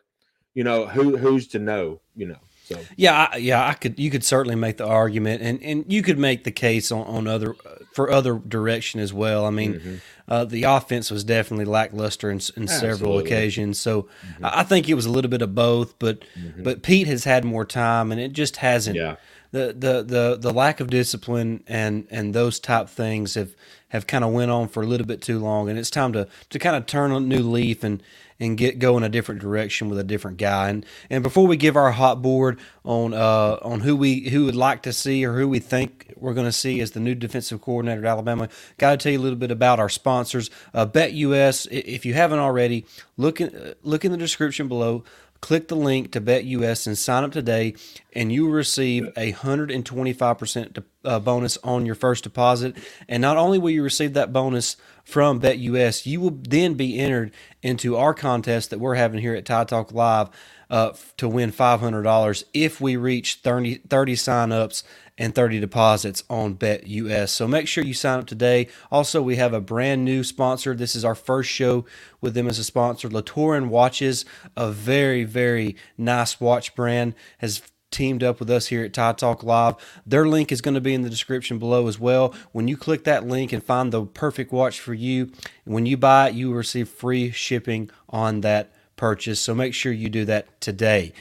you 0.53 0.63
know, 0.63 0.87
who 0.87 1.17
who's 1.17 1.47
to 1.49 1.59
know, 1.59 1.99
you 2.15 2.27
know? 2.27 2.39
So 2.63 2.79
yeah, 2.95 3.29
I, 3.31 3.37
yeah, 3.37 3.67
I 3.67 3.73
could. 3.73 3.99
You 3.99 4.09
could 4.09 4.23
certainly 4.23 4.55
make 4.55 4.77
the 4.77 4.87
argument, 4.87 5.41
and 5.41 5.61
and 5.61 5.85
you 5.91 6.01
could 6.01 6.17
make 6.17 6.45
the 6.45 6.51
case 6.51 6.91
on, 6.91 7.05
on 7.05 7.27
other 7.27 7.55
for 7.93 8.09
other 8.09 8.35
direction 8.39 9.01
as 9.01 9.13
well. 9.13 9.45
I 9.45 9.49
mean, 9.49 9.73
mm-hmm. 9.73 9.95
uh, 10.29 10.45
the 10.45 10.63
offense 10.63 11.11
was 11.11 11.25
definitely 11.25 11.65
lackluster 11.65 12.31
in, 12.31 12.39
in 12.55 12.67
several 12.69 13.19
occasions, 13.19 13.79
so 13.79 14.03
mm-hmm. 14.03 14.45
I 14.45 14.63
think 14.63 14.87
it 14.87 14.93
was 14.93 15.05
a 15.05 15.11
little 15.11 15.29
bit 15.29 15.41
of 15.41 15.53
both. 15.53 15.99
But 15.99 16.21
mm-hmm. 16.39 16.63
but 16.63 16.83
Pete 16.83 17.07
has 17.07 17.25
had 17.25 17.43
more 17.43 17.65
time, 17.65 18.11
and 18.11 18.21
it 18.21 18.31
just 18.31 18.57
hasn't. 18.57 18.95
Yeah. 18.95 19.17
The, 19.53 19.67
the 19.77 20.03
the 20.03 20.37
the 20.41 20.51
lack 20.53 20.81
of 20.81 20.89
discipline 20.89 21.63
and 21.67 22.07
and 22.11 22.33
those 22.33 22.59
type 22.59 22.89
things 22.89 23.35
have 23.35 23.55
have 23.89 24.07
kind 24.07 24.23
of 24.23 24.33
went 24.33 24.51
on 24.51 24.67
for 24.67 24.81
a 24.81 24.87
little 24.87 25.07
bit 25.07 25.21
too 25.21 25.39
long, 25.39 25.69
and 25.69 25.79
it's 25.79 25.91
time 25.91 26.11
to 26.13 26.27
to 26.49 26.59
kind 26.59 26.75
of 26.75 26.87
turn 26.87 27.11
a 27.11 27.19
new 27.19 27.43
leaf 27.43 27.83
and 27.83 28.01
and 28.39 28.57
get 28.57 28.79
go 28.79 28.97
in 28.97 29.03
a 29.03 29.09
different 29.09 29.41
direction 29.41 29.89
with 29.89 29.99
a 29.99 30.03
different 30.03 30.37
guy. 30.37 30.69
And 30.69 30.85
and 31.09 31.23
before 31.23 31.47
we 31.47 31.55
give 31.57 31.77
our 31.77 31.91
hot 31.91 32.21
board 32.21 32.59
on 32.83 33.13
uh, 33.13 33.59
on 33.61 33.81
who 33.81 33.95
we 33.95 34.29
who 34.29 34.45
would 34.45 34.55
like 34.55 34.81
to 34.83 34.93
see 34.93 35.25
or 35.25 35.37
who 35.37 35.47
we 35.47 35.59
think 35.59 36.13
we're 36.17 36.33
going 36.33 36.47
to 36.47 36.51
see 36.51 36.81
as 36.81 36.91
the 36.91 36.99
new 36.99 37.15
defensive 37.15 37.61
coordinator 37.61 38.01
at 38.01 38.09
Alabama, 38.09 38.49
got 38.79 38.91
to 38.91 38.97
tell 38.97 39.11
you 39.11 39.19
a 39.19 39.21
little 39.21 39.39
bit 39.39 39.51
about 39.51 39.79
our 39.79 39.89
sponsors. 39.89 40.49
Uh, 40.73 40.85
BetUS, 40.85 41.67
if 41.71 42.05
you 42.05 42.15
haven't 42.15 42.39
already, 42.39 42.85
look 43.17 43.39
in, 43.39 43.75
look 43.83 44.03
in 44.03 44.11
the 44.11 44.17
description 44.17 44.67
below. 44.67 45.03
Click 45.43 45.67
the 45.67 45.75
link 45.75 46.13
to 46.13 46.21
BetUS 46.21 46.87
and 46.87 46.97
sign 46.97 47.25
up 47.25 47.33
today, 47.33 47.75
and 48.13 48.31
you 48.31 48.45
will 48.45 48.53
receive 48.53 49.09
a 49.17 49.33
125% 49.33 50.83
uh, 51.03 51.19
bonus 51.19 51.57
on 51.65 51.85
your 51.85 51.95
first 51.95 52.23
deposit. 52.23 52.77
And 53.09 53.19
not 53.19 53.35
only 53.35 53.59
will 53.59 53.71
you 53.71 53.83
receive 53.83 54.13
that 54.13 54.31
bonus 54.31 54.77
from 55.03 55.41
BetUS, 55.41 56.05
you 56.05 56.21
will 56.21 56.31
then 56.31 56.75
be 56.75 56.97
entered 56.97 57.33
into 57.61 57.97
our 57.97 58.13
contest 58.13 58.69
that 58.69 58.79
we're 58.79 58.95
having 58.95 59.19
here 59.19 59.35
at 59.35 59.43
Tide 59.43 59.67
Talk 59.67 59.91
Live 59.91 60.29
uh, 60.69 60.93
to 61.17 61.27
win 61.27 61.51
$500 61.51 62.43
if 62.53 62.79
we 62.79 62.95
reach 62.95 63.41
30, 63.43 63.79
30 63.89 64.15
signups 64.15 64.83
and 65.17 65.35
30 65.35 65.59
deposits 65.59 66.23
on 66.29 66.55
BetUS. 66.55 67.29
So 67.29 67.47
make 67.47 67.67
sure 67.67 67.83
you 67.83 67.93
sign 67.93 68.19
up 68.19 68.27
today. 68.27 68.67
Also, 68.91 69.21
we 69.21 69.35
have 69.35 69.53
a 69.53 69.61
brand 69.61 70.03
new 70.03 70.23
sponsor. 70.23 70.75
This 70.75 70.95
is 70.95 71.05
our 71.05 71.15
first 71.15 71.49
show 71.49 71.85
with 72.19 72.33
them 72.33 72.47
as 72.47 72.57
a 72.57 72.63
sponsor. 72.63 73.09
La 73.09 73.21
Touraine 73.21 73.69
Watches, 73.69 74.25
a 74.57 74.71
very, 74.71 75.23
very 75.23 75.75
nice 75.97 76.39
watch 76.41 76.75
brand, 76.75 77.13
has 77.39 77.61
teamed 77.91 78.23
up 78.23 78.39
with 78.39 78.49
us 78.49 78.67
here 78.67 78.83
at 78.83 78.91
Tide 78.91 79.17
Talk 79.19 79.43
Live. 79.43 79.75
Their 80.05 80.27
link 80.27 80.51
is 80.51 80.61
going 80.61 80.73
to 80.73 80.81
be 80.81 80.95
in 80.95 81.03
the 81.03 81.09
description 81.09 81.59
below 81.59 81.87
as 81.87 81.99
well. 81.99 82.33
When 82.51 82.67
you 82.67 82.75
click 82.75 83.03
that 83.03 83.27
link 83.27 83.53
and 83.53 83.63
find 83.63 83.91
the 83.91 84.05
perfect 84.05 84.51
watch 84.51 84.79
for 84.79 84.95
you, 84.95 85.31
when 85.63 85.85
you 85.85 85.95
buy 85.95 86.29
it, 86.29 86.33
you 86.33 86.49
will 86.49 86.57
receive 86.57 86.89
free 86.89 87.29
shipping 87.29 87.91
on 88.09 88.41
that 88.41 88.73
purchase. 88.95 89.39
So 89.39 89.53
make 89.53 89.75
sure 89.75 89.91
you 89.91 90.09
do 90.09 90.25
that 90.25 90.59
today. 90.59 91.13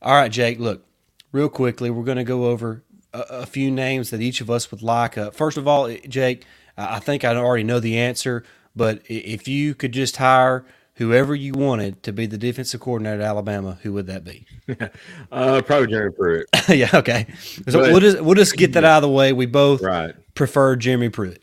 All 0.00 0.14
right, 0.14 0.30
Jake, 0.30 0.60
look, 0.60 0.86
real 1.32 1.48
quickly, 1.48 1.90
we're 1.90 2.04
going 2.04 2.18
to 2.18 2.24
go 2.24 2.46
over 2.46 2.82
a, 3.12 3.20
a 3.20 3.46
few 3.46 3.70
names 3.70 4.10
that 4.10 4.20
each 4.20 4.40
of 4.40 4.50
us 4.50 4.70
would 4.70 4.82
like. 4.82 5.16
Uh, 5.16 5.30
first 5.30 5.56
of 5.56 5.66
all, 5.68 5.92
Jake, 6.08 6.44
I 6.76 6.98
think 6.98 7.24
I 7.24 7.34
already 7.36 7.64
know 7.64 7.80
the 7.80 7.98
answer, 7.98 8.44
but 8.74 9.02
if 9.08 9.46
you 9.46 9.74
could 9.74 9.92
just 9.92 10.16
hire– 10.16 10.64
whoever 10.94 11.34
you 11.34 11.52
wanted 11.52 12.02
to 12.02 12.12
be 12.12 12.26
the 12.26 12.38
defensive 12.38 12.80
coordinator 12.80 13.20
at 13.20 13.26
Alabama, 13.26 13.78
who 13.82 13.92
would 13.92 14.06
that 14.06 14.24
be? 14.24 14.46
uh, 15.32 15.62
probably 15.62 15.88
Jeremy 15.88 16.14
Pruitt. 16.14 16.48
yeah, 16.68 16.90
okay. 16.94 17.26
So 17.68 17.80
but, 17.80 17.90
we'll 17.90 18.00
just 18.00 18.20
we'll 18.20 18.34
just 18.34 18.56
get 18.56 18.72
that 18.74 18.84
out 18.84 18.98
of 18.98 19.02
the 19.02 19.08
way. 19.08 19.32
We 19.32 19.46
both 19.46 19.82
right. 19.82 20.14
prefer 20.34 20.76
Jeremy 20.76 21.08
Pruitt. 21.08 21.42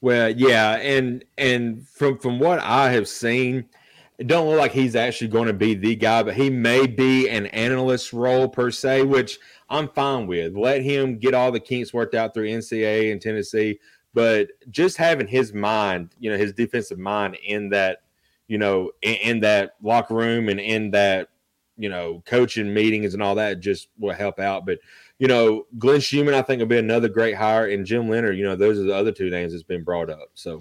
Well, 0.00 0.30
yeah, 0.30 0.76
and 0.76 1.24
and 1.38 1.86
from 1.88 2.18
from 2.18 2.38
what 2.38 2.60
I 2.60 2.90
have 2.92 3.08
seen, 3.08 3.66
it 4.18 4.26
don't 4.26 4.48
look 4.48 4.58
like 4.58 4.72
he's 4.72 4.96
actually 4.96 5.28
going 5.28 5.48
to 5.48 5.54
be 5.54 5.74
the 5.74 5.96
guy, 5.96 6.22
but 6.22 6.34
he 6.34 6.50
may 6.50 6.86
be 6.86 7.28
an 7.28 7.46
analyst 7.46 8.12
role 8.12 8.48
per 8.48 8.70
se, 8.70 9.02
which 9.02 9.38
I'm 9.68 9.88
fine 9.88 10.26
with. 10.26 10.54
Let 10.54 10.82
him 10.82 11.18
get 11.18 11.34
all 11.34 11.52
the 11.52 11.60
kinks 11.60 11.92
worked 11.92 12.14
out 12.14 12.34
through 12.34 12.48
NCAA 12.48 13.12
and 13.12 13.20
Tennessee, 13.20 13.78
but 14.12 14.48
just 14.70 14.96
having 14.96 15.26
his 15.26 15.52
mind, 15.52 16.14
you 16.18 16.30
know, 16.30 16.36
his 16.36 16.52
defensive 16.52 16.98
mind 16.98 17.36
in 17.44 17.70
that 17.70 17.98
you 18.46 18.58
know, 18.58 18.90
in, 19.02 19.14
in, 19.14 19.40
that 19.40 19.74
locker 19.82 20.14
room 20.14 20.48
and 20.48 20.60
in 20.60 20.90
that, 20.90 21.28
you 21.76 21.88
know, 21.88 22.22
coaching 22.26 22.72
meetings 22.72 23.14
and 23.14 23.22
all 23.22 23.34
that 23.34 23.60
just 23.60 23.88
will 23.98 24.14
help 24.14 24.38
out. 24.38 24.66
But, 24.66 24.78
you 25.18 25.26
know, 25.26 25.66
Glenn 25.78 26.00
Schumann, 26.00 26.34
I 26.34 26.42
think, 26.42 26.60
will 26.60 26.66
be 26.66 26.78
another 26.78 27.08
great 27.08 27.34
hire. 27.34 27.68
And 27.68 27.86
Jim 27.86 28.08
Leonhard, 28.08 28.36
you 28.36 28.44
know, 28.44 28.56
those 28.56 28.78
are 28.78 28.84
the 28.84 28.94
other 28.94 29.12
two 29.12 29.30
names 29.30 29.52
that's 29.52 29.62
been 29.62 29.82
brought 29.82 30.10
up. 30.10 30.28
So, 30.34 30.58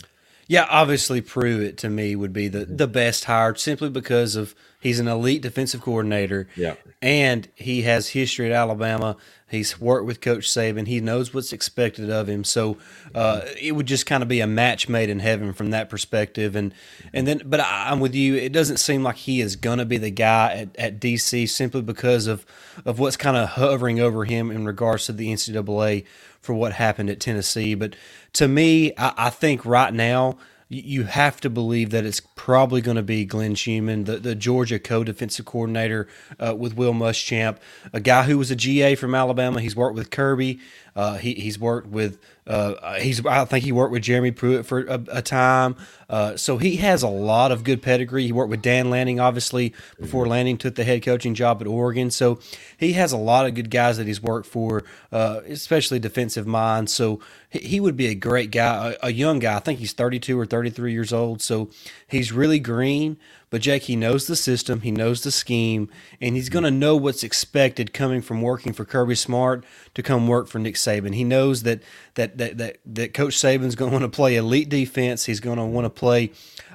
yeah, 0.47 0.67
obviously 0.69 1.21
Pruitt 1.21 1.77
to 1.77 1.89
me 1.89 2.15
would 2.15 2.33
be 2.33 2.47
the, 2.47 2.59
mm-hmm. 2.59 2.75
the 2.77 2.87
best 2.87 3.25
hire 3.25 3.55
simply 3.55 3.89
because 3.89 4.35
of 4.35 4.55
he's 4.79 4.99
an 4.99 5.07
elite 5.07 5.41
defensive 5.41 5.81
coordinator. 5.81 6.47
Yeah. 6.55 6.75
And 7.01 7.47
he 7.55 7.83
has 7.83 8.09
history 8.09 8.47
at 8.47 8.51
Alabama. 8.51 9.17
He's 9.49 9.79
worked 9.79 10.05
with 10.05 10.19
Coach 10.19 10.49
Saban. 10.49 10.87
He 10.87 10.99
knows 10.99 11.33
what's 11.33 11.53
expected 11.53 12.09
of 12.09 12.27
him. 12.27 12.43
So 12.43 12.77
uh, 13.13 13.41
it 13.61 13.73
would 13.73 13.85
just 13.85 14.05
kind 14.05 14.23
of 14.23 14.29
be 14.29 14.39
a 14.39 14.47
match 14.47 14.89
made 14.89 15.09
in 15.09 15.19
heaven 15.19 15.53
from 15.53 15.69
that 15.71 15.89
perspective. 15.89 16.55
And 16.55 16.73
and 17.13 17.27
then, 17.27 17.41
but 17.45 17.59
I, 17.59 17.91
am 17.91 17.99
with 17.99 18.15
you. 18.15 18.35
It 18.35 18.51
doesn't 18.51 18.77
seem 18.77 19.03
like 19.03 19.17
he 19.17 19.41
is 19.41 19.55
going 19.55 19.77
to 19.77 19.85
be 19.85 19.97
the 19.97 20.09
guy 20.09 20.53
at, 20.53 20.75
at 20.77 20.99
DC 20.99 21.47
simply 21.49 21.81
because 21.81 22.27
of 22.27 22.45
of 22.83 22.99
what's 22.99 23.17
kind 23.17 23.37
of 23.37 23.49
hovering 23.49 23.99
over 23.99 24.25
him 24.25 24.49
in 24.49 24.65
regards 24.65 25.05
to 25.05 25.13
the 25.13 25.31
NCAA 25.31 26.05
for 26.43 26.53
what 26.53 26.73
happened 26.73 27.09
at 27.09 27.19
Tennessee. 27.19 27.73
But 27.73 27.95
to 28.33 28.47
me, 28.47 28.93
I, 28.97 29.13
I 29.17 29.29
think 29.31 29.65
right 29.65 29.93
now 29.93 30.37
you 30.69 31.03
have 31.03 31.39
to 31.41 31.49
believe 31.49 31.91
that 31.91 32.05
it's 32.05 32.19
probably 32.19 32.81
going 32.81 32.97
to 32.97 33.03
be 33.03 33.25
Glenn 33.25 33.55
Schumann, 33.55 34.05
the, 34.05 34.17
the 34.17 34.35
Georgia 34.35 34.79
co-defensive 34.79 35.45
coordinator 35.45 36.07
uh, 36.39 36.55
with 36.55 36.75
Will 36.75 36.93
Muschamp, 36.93 37.57
a 37.91 37.99
guy 37.99 38.23
who 38.23 38.37
was 38.37 38.49
a 38.51 38.55
GA 38.55 38.95
from 38.95 39.13
Alabama. 39.13 39.61
He's 39.61 39.75
worked 39.75 39.95
with 39.95 40.09
Kirby. 40.09 40.59
Uh, 40.95 41.17
he, 41.17 41.33
he's 41.35 41.59
worked 41.59 41.87
with 41.87 42.19
uh, 42.45 42.95
he's 42.95 43.25
I 43.25 43.45
think 43.45 43.63
he 43.63 43.71
worked 43.71 43.91
with 43.91 44.03
Jeremy 44.03 44.31
Pruitt 44.31 44.65
for 44.65 44.85
a, 44.85 45.01
a 45.09 45.21
time. 45.21 45.75
Uh, 46.13 46.37
so 46.37 46.59
he 46.59 46.75
has 46.75 47.01
a 47.01 47.07
lot 47.07 47.51
of 47.51 47.63
good 47.63 47.81
pedigree. 47.81 48.27
He 48.27 48.31
worked 48.31 48.51
with 48.51 48.61
Dan 48.61 48.91
Lanning 48.91 49.19
obviously 49.19 49.73
before 49.99 50.27
Lanning 50.27 50.59
took 50.59 50.75
the 50.75 50.83
head 50.83 51.01
coaching 51.01 51.33
job 51.33 51.59
at 51.59 51.65
Oregon. 51.65 52.11
So 52.11 52.37
he 52.77 52.93
has 52.93 53.11
a 53.11 53.17
lot 53.17 53.47
of 53.47 53.55
good 53.55 53.71
guys 53.71 53.97
that 53.97 54.05
he's 54.05 54.21
worked 54.21 54.45
for, 54.45 54.83
uh, 55.11 55.41
especially 55.47 55.97
defensive 55.97 56.45
minds. 56.45 56.93
So 56.93 57.19
he 57.49 57.79
would 57.79 57.97
be 57.97 58.07
a 58.07 58.15
great 58.15 58.51
guy, 58.51 58.91
a, 59.01 59.07
a, 59.07 59.11
young 59.11 59.39
guy. 59.39 59.55
I 59.55 59.59
think 59.59 59.79
he's 59.79 59.93
32 59.93 60.39
or 60.39 60.45
33 60.45 60.91
years 60.91 61.11
old. 61.11 61.41
So 61.41 61.71
he's 62.07 62.31
really 62.31 62.59
green, 62.59 63.17
but 63.51 63.61
Jake, 63.61 63.83
he 63.83 63.95
knows 63.95 64.25
the 64.25 64.35
system, 64.35 64.81
he 64.81 64.89
knows 64.89 65.21
the 65.21 65.31
scheme, 65.31 65.87
and 66.19 66.35
he's 66.35 66.49
going 66.49 66.63
to 66.63 66.71
know 66.71 66.95
what's 66.95 67.23
expected 67.23 67.93
coming 67.93 68.23
from 68.23 68.41
working 68.41 68.73
for 68.73 68.85
Kirby 68.85 69.13
Smart 69.13 69.63
to 69.93 70.01
come 70.01 70.27
work 70.27 70.47
for 70.47 70.57
Nick 70.57 70.73
Saban. 70.73 71.13
He 71.13 71.23
knows 71.23 71.61
that 71.61 71.83
that 72.15 72.39
that 72.39 72.57
that, 72.57 72.77
that 72.83 73.13
Coach 73.13 73.35
Saban's 73.35 73.75
going 73.75 73.91
to 73.91 73.99
want 73.99 74.11
to 74.11 74.15
play 74.15 74.35
elite 74.35 74.69
defense. 74.69 75.25
He's 75.25 75.39
going 75.39 75.59
to 75.59 75.65
want 75.65 75.85
to 75.85 75.91
play 76.03 76.31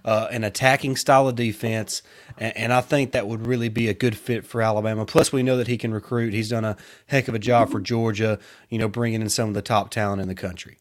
uh, 0.07 0.27
an 0.31 0.43
attacking 0.43 0.97
style 0.97 1.29
of 1.29 1.37
defense, 1.37 2.01
and, 2.39 2.57
and 2.57 2.73
I 2.73 2.81
think 2.81 3.13
that 3.13 3.29
would 3.29 3.47
really 3.47 3.69
be 3.69 3.87
a 3.89 3.93
good 3.95 4.17
fit 4.17 4.47
for 4.47 4.63
Alabama. 4.63 5.05
Plus, 5.05 5.31
we 5.33 5.43
know 5.43 5.59
that 5.59 5.67
he 5.67 5.77
can 5.77 5.93
recruit. 5.93 6.33
He's 6.33 6.49
done 6.49 6.65
a 6.65 6.79
heck 7.09 7.29
of 7.29 7.35
a 7.35 7.39
job 7.39 7.71
for 7.71 7.79
Georgia. 7.79 8.39
You 8.71 8.79
know, 8.79 8.89
bringing 8.89 9.21
in 9.21 9.29
some 9.29 9.49
of 9.49 9.55
the 9.55 9.61
top 9.61 9.91
talent 9.91 10.23
in 10.23 10.29
the 10.29 10.35
country. 10.35 10.79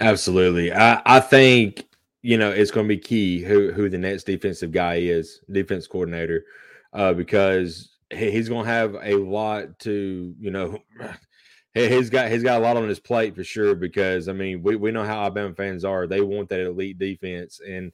Absolutely. 0.00 0.72
I, 0.72 1.00
I 1.06 1.20
think 1.20 1.84
you 2.22 2.36
know 2.36 2.50
it's 2.50 2.72
going 2.72 2.88
to 2.88 2.94
be 2.94 3.00
key 3.00 3.42
who 3.42 3.70
who 3.70 3.88
the 3.88 3.98
next 3.98 4.24
defensive 4.24 4.72
guy 4.72 4.96
is, 4.96 5.38
defense 5.52 5.86
coordinator, 5.86 6.44
uh, 6.92 7.12
because 7.12 7.96
he's 8.12 8.48
going 8.48 8.64
to 8.64 8.70
have 8.70 8.96
a 9.00 9.14
lot 9.14 9.78
to 9.80 10.34
you 10.40 10.50
know. 10.50 10.82
He's 11.74 12.08
got 12.08 12.30
he's 12.30 12.44
got 12.44 12.60
a 12.60 12.62
lot 12.62 12.76
on 12.76 12.88
his 12.88 13.00
plate 13.00 13.34
for 13.34 13.42
sure 13.42 13.74
because 13.74 14.28
I 14.28 14.32
mean 14.32 14.62
we, 14.62 14.76
we 14.76 14.92
know 14.92 15.04
how 15.04 15.22
Alabama 15.22 15.54
fans 15.54 15.84
are. 15.84 16.06
They 16.06 16.20
want 16.20 16.48
that 16.50 16.60
elite 16.60 16.98
defense, 17.00 17.60
and 17.66 17.90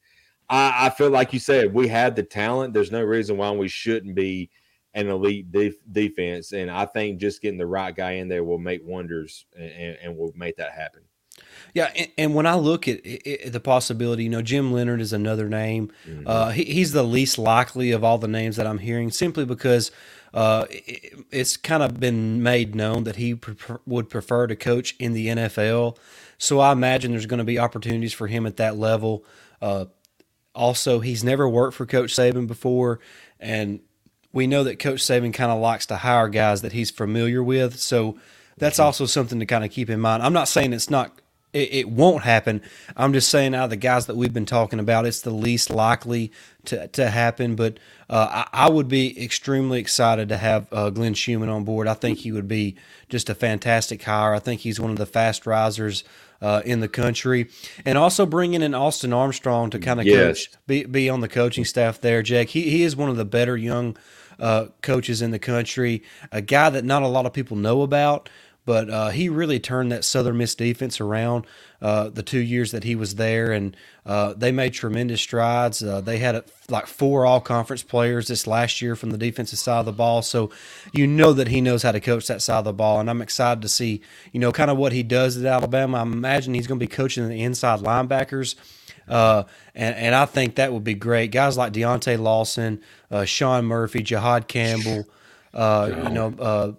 I, 0.51 0.87
I 0.87 0.91
feel 0.91 1.09
like 1.09 1.33
you 1.33 1.39
said 1.39 1.73
we 1.73 1.89
had 1.89 2.15
the 2.15 2.23
talent. 2.23 2.75
There's 2.75 2.93
no 2.93 3.03
reason 3.03 3.39
why 3.39 3.51
we 3.53 3.69
shouldn't 3.69 4.15
be 4.15 4.51
an 4.93 5.09
elite 5.09 5.51
def- 5.51 5.83
defense, 5.91 6.53
and 6.53 6.71
I 6.71 6.85
think 6.85 7.21
just 7.21 7.41
getting 7.41 7.59
the 7.59 7.67
right 7.67 7.95
guy 7.95 8.13
in 8.13 8.29
there 8.29 8.45
will 8.45 8.59
make 8.59 8.83
wonders 8.85 9.47
and, 9.59 9.97
and 10.03 10.17
will 10.17 10.33
make 10.37 10.57
that 10.57 10.73
happen. 10.73 11.03
Yeah, 11.75 11.91
and, 11.97 12.09
and, 12.19 12.35
when 12.35 12.47
I 12.47 12.55
look 12.55 12.89
at, 12.89 13.05
at, 13.07 13.53
the 13.53 13.61
possibility, 13.61 14.25
you 14.25 14.29
know, 14.29 14.43
Jim 14.43 14.73
Leonhard 14.73 15.01
is 15.01 15.13
another 15.13 15.49
name. 15.49 15.93
Mm-hmm. 16.07 16.27
Uh, 16.27 16.51
he, 16.51 16.65
he's 16.65 16.93
the 16.93 17.03
least 17.03 17.39
likely 17.39 17.91
of 17.93 18.03
all 18.05 18.19
the 18.19 18.29
names 18.29 18.57
that 18.57 18.67
I'm 18.67 18.79
hearing, 18.79 19.11
simply 19.11 19.45
because 19.45 19.91
uh, 20.35 20.67
it, 20.71 21.19
it's 21.31 21.57
kind 21.57 21.83
of 21.83 21.99
been 22.01 22.43
made 22.43 22.75
known 22.75 23.05
that 23.05 23.17
he 23.17 23.35
pre- 23.35 23.77
would 23.87 24.09
prefer 24.09 24.47
to 24.47 24.57
coach 24.57 24.95
in 24.99 25.13
the 25.13 25.29
NFL. 25.29 25.97
So 26.39 26.61
I 26.61 26.73
imagine 26.73 27.13
there's 27.13 27.27
going 27.27 27.39
to 27.39 27.45
be 27.45 27.59
opportunities 27.59 28.13
for 28.13 28.27
him 28.27 28.47
at 28.47 28.57
that 28.57 28.77
level. 28.77 29.25
Uh, 29.61 29.87
also, 30.55 31.01
he's 31.01 31.23
never 31.23 31.49
worked 31.49 31.77
for 31.77 31.87
Coach 31.87 32.15
Saban 32.15 32.47
before, 32.47 32.99
and 33.39 33.81
we 34.33 34.47
know 34.47 34.65
that 34.65 34.79
Coach 34.79 35.01
Saban 35.01 35.33
kind 35.33 35.51
of 35.51 35.61
likes 35.61 35.87
to 35.87 35.97
hire 35.97 36.29
guys 36.29 36.63
that 36.63 36.73
he's 36.73 36.91
familiar 36.91 37.43
with. 37.43 37.79
So 37.79 38.19
that's 38.57 38.77
mm-hmm. 38.77 38.87
also 38.87 39.07
something 39.07 39.39
to 39.41 39.47
kind 39.47 39.65
of 39.65 39.71
keep 39.71 39.91
in 39.91 40.01
mind. 40.01 40.23
I'm 40.23 40.33
not 40.33 40.49
saying 40.49 40.73
it's 40.73 40.91
not 40.91 41.21
it, 41.53 41.73
it, 41.73 41.89
won't 41.89 42.23
happen. 42.23 42.63
I'm 42.97 43.13
just 43.13 43.29
saying 43.29 43.55
out 43.55 43.65
of 43.65 43.71
the 43.71 43.77
guys 43.77 44.07
that 44.07 44.17
we've 44.17 44.33
been 44.33 44.47
talking 44.47 44.79
about, 44.79 45.07
it's 45.07 45.21
the 45.21 45.31
least 45.31 45.71
likely 45.71 46.33
to, 46.67 46.87
to 46.89 47.11
happen. 47.11 47.57
But 47.57 47.79
uh, 48.09 48.45
I, 48.53 48.67
I, 48.67 48.71
would 48.71 48.89
be 48.89 49.23
extremely 49.23 49.81
excited 49.81 50.29
to 50.29 50.37
have 50.37 50.69
uh, 50.73 50.91
Glenn 50.91 51.15
Schumann 51.15 51.49
on 51.49 51.65
board. 51.65 51.89
I 51.89 51.95
think 51.95 52.19
he 52.19 52.33
would 52.33 52.49
be 52.49 52.77
just 53.09 53.29
a 53.29 53.35
fantastic 53.35 54.03
hire. 54.03 54.35
I 54.35 54.39
think 54.39 54.61
he's 54.61 54.79
one 54.79 54.91
of 54.91 54.97
the 54.97 55.07
fast 55.07 55.47
risers 55.47 56.05
uh, 56.41 56.63
in 56.65 56.81
the 56.81 56.89
country, 56.89 57.51
and 57.85 57.99
also 57.99 58.25
bringing 58.25 58.63
in 58.63 58.75
Austin 58.75 59.13
Armstrong 59.13 59.71
to 59.71 59.79
kind 59.79 60.01
of 60.01 60.07
yes. 60.07 60.47
coach, 60.47 60.51
be 60.67 60.85
be 60.85 61.11
on 61.11 61.21
the 61.21 61.29
coaching 61.29 61.65
staff 61.65 62.01
there. 62.01 62.23
Jake, 62.23 62.51
he 62.51 62.63
he 62.71 62.83
is 62.83 62.97
one 62.97 63.11
of 63.11 63.17
the 63.17 63.25
better 63.25 63.57
young 63.57 63.97
uh, 64.39 64.67
coaches 64.83 65.21
in 65.21 65.33
the 65.33 65.39
country, 65.39 66.03
a 66.33 66.41
guy 66.41 66.71
that 66.71 66.85
not 66.85 67.03
a 67.03 67.09
lot 67.09 67.27
of 67.27 67.33
people 67.33 67.57
know 67.57 67.83
about 67.83 68.31
but 68.71 68.89
uh, 68.89 69.09
he 69.09 69.29
really 69.29 69.59
turned 69.59 69.91
that 69.91 70.05
Southern 70.05 70.37
Miss 70.37 70.55
defense 70.55 71.01
around 71.01 71.45
uh, 71.83 72.09
the 72.09 72.23
two 72.23 72.39
years 72.39 72.71
that 72.71 72.85
he 72.85 72.95
was 72.95 73.17
there, 73.17 73.51
and 73.51 73.77
uh, 74.07 74.33
they 74.35 74.53
made 74.53 74.75
tremendous 74.75 75.21
strides. 75.21 75.83
Uh, 75.83 76.01
they 76.01 76.19
had 76.19 76.45
like 76.69 76.87
four 76.87 77.27
All 77.27 77.41
Conference 77.41 77.83
players 77.83 78.29
this 78.29 78.47
last 78.47 78.81
year 78.81 78.95
from 78.95 79.11
the 79.11 79.19
defensive 79.19 79.59
side 79.59 79.81
of 79.81 79.87
the 79.87 79.93
ball, 79.93 80.23
so 80.23 80.51
you 80.93 81.05
know 81.09 81.33
that 81.33 81.49
he 81.49 81.61
knows 81.61 81.83
how 81.83 81.91
to 81.91 81.99
coach 81.99 82.29
that 82.29 82.43
side 82.43 82.59
of 82.59 82.65
the 82.65 82.73
ball, 82.73 83.01
and 83.01 83.11
I'm 83.11 83.21
excited 83.21 83.61
to 83.63 83.69
see 83.69 84.03
you 84.31 84.39
know 84.39 84.53
kind 84.53 84.71
of 84.71 84.79
what 84.79 84.93
he 84.93 85.03
does 85.03 85.37
at 85.37 85.45
Alabama. 85.45 85.99
I 85.99 86.03
imagine 86.03 86.55
he's 86.55 86.69
going 86.69 86.79
to 86.79 86.87
be 86.87 86.95
coaching 86.95 87.29
the 87.29 87.43
inside 87.43 87.81
linebackers. 87.81 88.55
Uh, 89.09 89.43
and, 89.75 89.97
and 89.97 90.15
I 90.15 90.27
think 90.27 90.55
that 90.55 90.73
would 90.73 90.85
be 90.85 90.95
great. 90.95 91.33
Guys 91.33 91.59
like 91.59 91.73
Deontae 91.73 92.21
Lawson, 92.21 92.81
uh, 93.11 93.25
Shawn 93.25 93.65
Murphy, 93.65 94.05
Jihaad 94.05 94.47
Campbell, 94.47 95.09
uh, 95.53 95.91
you 96.05 96.11
know, 96.11 96.33
uh, 96.39 96.73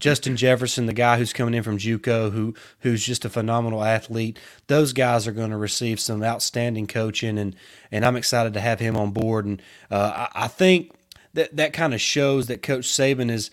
Justin 0.00 0.36
Jefferson, 0.36 0.86
the 0.86 0.92
guy 0.92 1.18
who's 1.18 1.32
coming 1.32 1.54
in 1.54 1.62
from 1.62 1.78
JUCO, 1.78 2.32
who 2.32 2.54
who's 2.80 3.04
just 3.04 3.24
a 3.24 3.30
phenomenal 3.30 3.84
athlete. 3.84 4.38
Those 4.66 4.92
guys 4.92 5.28
are 5.28 5.32
going 5.32 5.50
to 5.50 5.56
receive 5.56 6.00
some 6.00 6.24
outstanding 6.24 6.86
coaching, 6.86 7.38
and 7.38 7.54
and 7.92 8.04
I'm 8.04 8.16
excited 8.16 8.54
to 8.54 8.60
have 8.60 8.80
him 8.80 8.96
on 8.96 9.12
board. 9.12 9.46
And 9.46 9.62
uh, 9.90 10.28
I, 10.34 10.44
I 10.44 10.48
think 10.48 10.92
that 11.34 11.56
that 11.56 11.72
kind 11.72 11.94
of 11.94 12.00
shows 12.00 12.48
that 12.48 12.62
Coach 12.62 12.86
Saban 12.86 13.30
is 13.30 13.50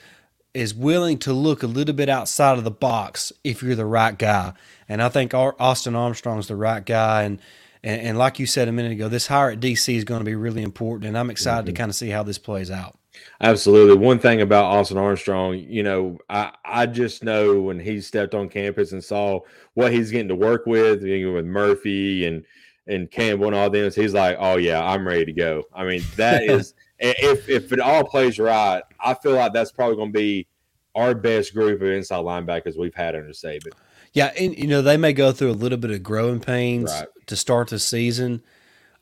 is 0.54 0.74
willing 0.74 1.20
to 1.20 1.34
look 1.34 1.62
a 1.62 1.68
little 1.68 1.94
bit 1.94 2.10
outside 2.10 2.58
of 2.58 2.64
the 2.64 2.72
box 2.72 3.32
if 3.44 3.62
you're 3.62 3.76
the 3.76 3.86
right 3.86 4.18
guy. 4.18 4.54
And 4.90 5.04
I 5.04 5.10
think 5.10 5.34
Austin 5.36 5.96
Armstrong's 5.96 6.48
the 6.48 6.56
right 6.56 6.84
guy. 6.84 7.24
And, 7.24 7.40
and, 7.84 8.02
and 8.02 8.18
like 8.18 8.40
you 8.40 8.48
said 8.48 8.68
a 8.68 8.72
minute 8.72 8.94
ago, 8.94 9.08
this 9.08 9.28
hire 9.28 9.52
at 9.52 9.60
DC 9.60 9.96
is 9.96 10.04
going 10.04 10.22
to 10.22 10.26
be 10.26 10.34
really 10.34 10.64
important. 10.64 11.08
And 11.08 11.18
I'm 11.18 11.30
excited 11.30 11.66
mm-hmm. 11.66 11.76
to 11.76 11.78
kind 11.78 11.90
of 11.90 11.96
see 11.96 12.10
how 12.10 12.24
this 12.24 12.40
plays 12.40 12.72
out. 12.72 12.98
Absolutely. 13.42 13.98
One 13.98 14.20
thing 14.20 14.42
about 14.42 14.66
Austin 14.66 14.98
Armstrong, 14.98 15.58
you 15.58 15.84
know, 15.84 16.18
I, 16.30 16.52
I 16.66 16.86
just 16.86 17.24
know 17.24 17.62
when 17.62 17.80
he 17.80 18.02
stepped 18.02 18.34
on 18.34 18.50
campus 18.50 18.92
and 18.92 19.04
saw 19.04 19.42
what 19.76 19.92
he's 19.92 20.12
getting 20.12 20.28
to 20.30 20.36
work 20.36 20.66
with, 20.66 21.04
you 21.04 21.28
know, 21.28 21.36
with 21.36 21.46
Murphy 21.46 22.26
and 22.26 22.44
and 22.88 23.12
Campbell 23.12 23.48
and 23.48 23.56
all 23.56 23.70
them, 23.70 23.92
he's 23.92 24.14
like, 24.14 24.38
oh 24.40 24.56
yeah, 24.56 24.82
I'm 24.82 25.06
ready 25.06 25.26
to 25.26 25.34
go. 25.34 25.64
I 25.74 25.86
mean, 25.86 26.02
that 26.16 26.44
is 26.50 26.74
if 27.00 27.48
if 27.50 27.72
it 27.72 27.80
all 27.80 28.04
plays 28.04 28.40
right, 28.40 28.82
I 29.00 29.14
feel 29.14 29.34
like 29.34 29.54
that's 29.54 29.72
probably 29.72 29.98
going 29.98 30.14
to 30.14 30.18
be 30.18 30.48
our 30.96 31.14
best 31.14 31.54
group 31.54 31.82
of 31.82 31.90
inside 31.90 32.24
linebackers 32.24 32.78
we've 32.78 32.96
had 32.96 33.16
under 33.16 33.30
Saban. 33.30 33.72
Yeah, 34.14 34.32
and 34.40 34.58
you 34.58 34.68
know 34.68 34.82
they 34.82 34.98
may 34.98 35.14
go 35.14 35.32
through 35.32 35.52
a 35.52 35.54
little 35.54 35.78
bit 35.78 35.92
of 35.92 36.02
growing 36.02 36.40
pains 36.40 36.92
right. 36.92 37.08
to 37.28 37.36
start 37.36 37.70
the 37.70 37.78
season 37.78 38.42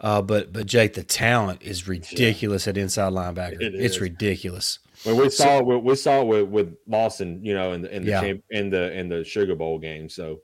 uh, 0.01 0.21
but 0.21 0.51
but 0.51 0.65
Jake, 0.65 0.93
the 0.93 1.03
talent 1.03 1.61
is 1.61 1.87
ridiculous 1.87 2.65
yeah. 2.65 2.71
at 2.71 2.77
inside 2.77 3.13
linebacker. 3.13 3.61
It 3.61 3.75
it's 3.75 3.99
ridiculous. 3.99 4.79
When 5.03 5.17
we 5.17 5.29
saw 5.29 5.59
it, 5.59 5.83
we 5.83 5.95
saw 5.95 6.21
it 6.21 6.27
with, 6.27 6.47
with 6.47 6.77
Lawson, 6.87 7.43
you 7.43 7.53
know, 7.53 7.73
in 7.73 7.81
the 7.81 7.95
in 7.95 8.03
the 8.03 8.11
yeah. 8.11 8.21
champ, 8.21 8.43
in 8.49 8.69
the 8.69 8.91
in 8.97 9.09
the 9.09 9.23
Sugar 9.23 9.55
Bowl 9.55 9.77
game. 9.77 10.09
So, 10.09 10.41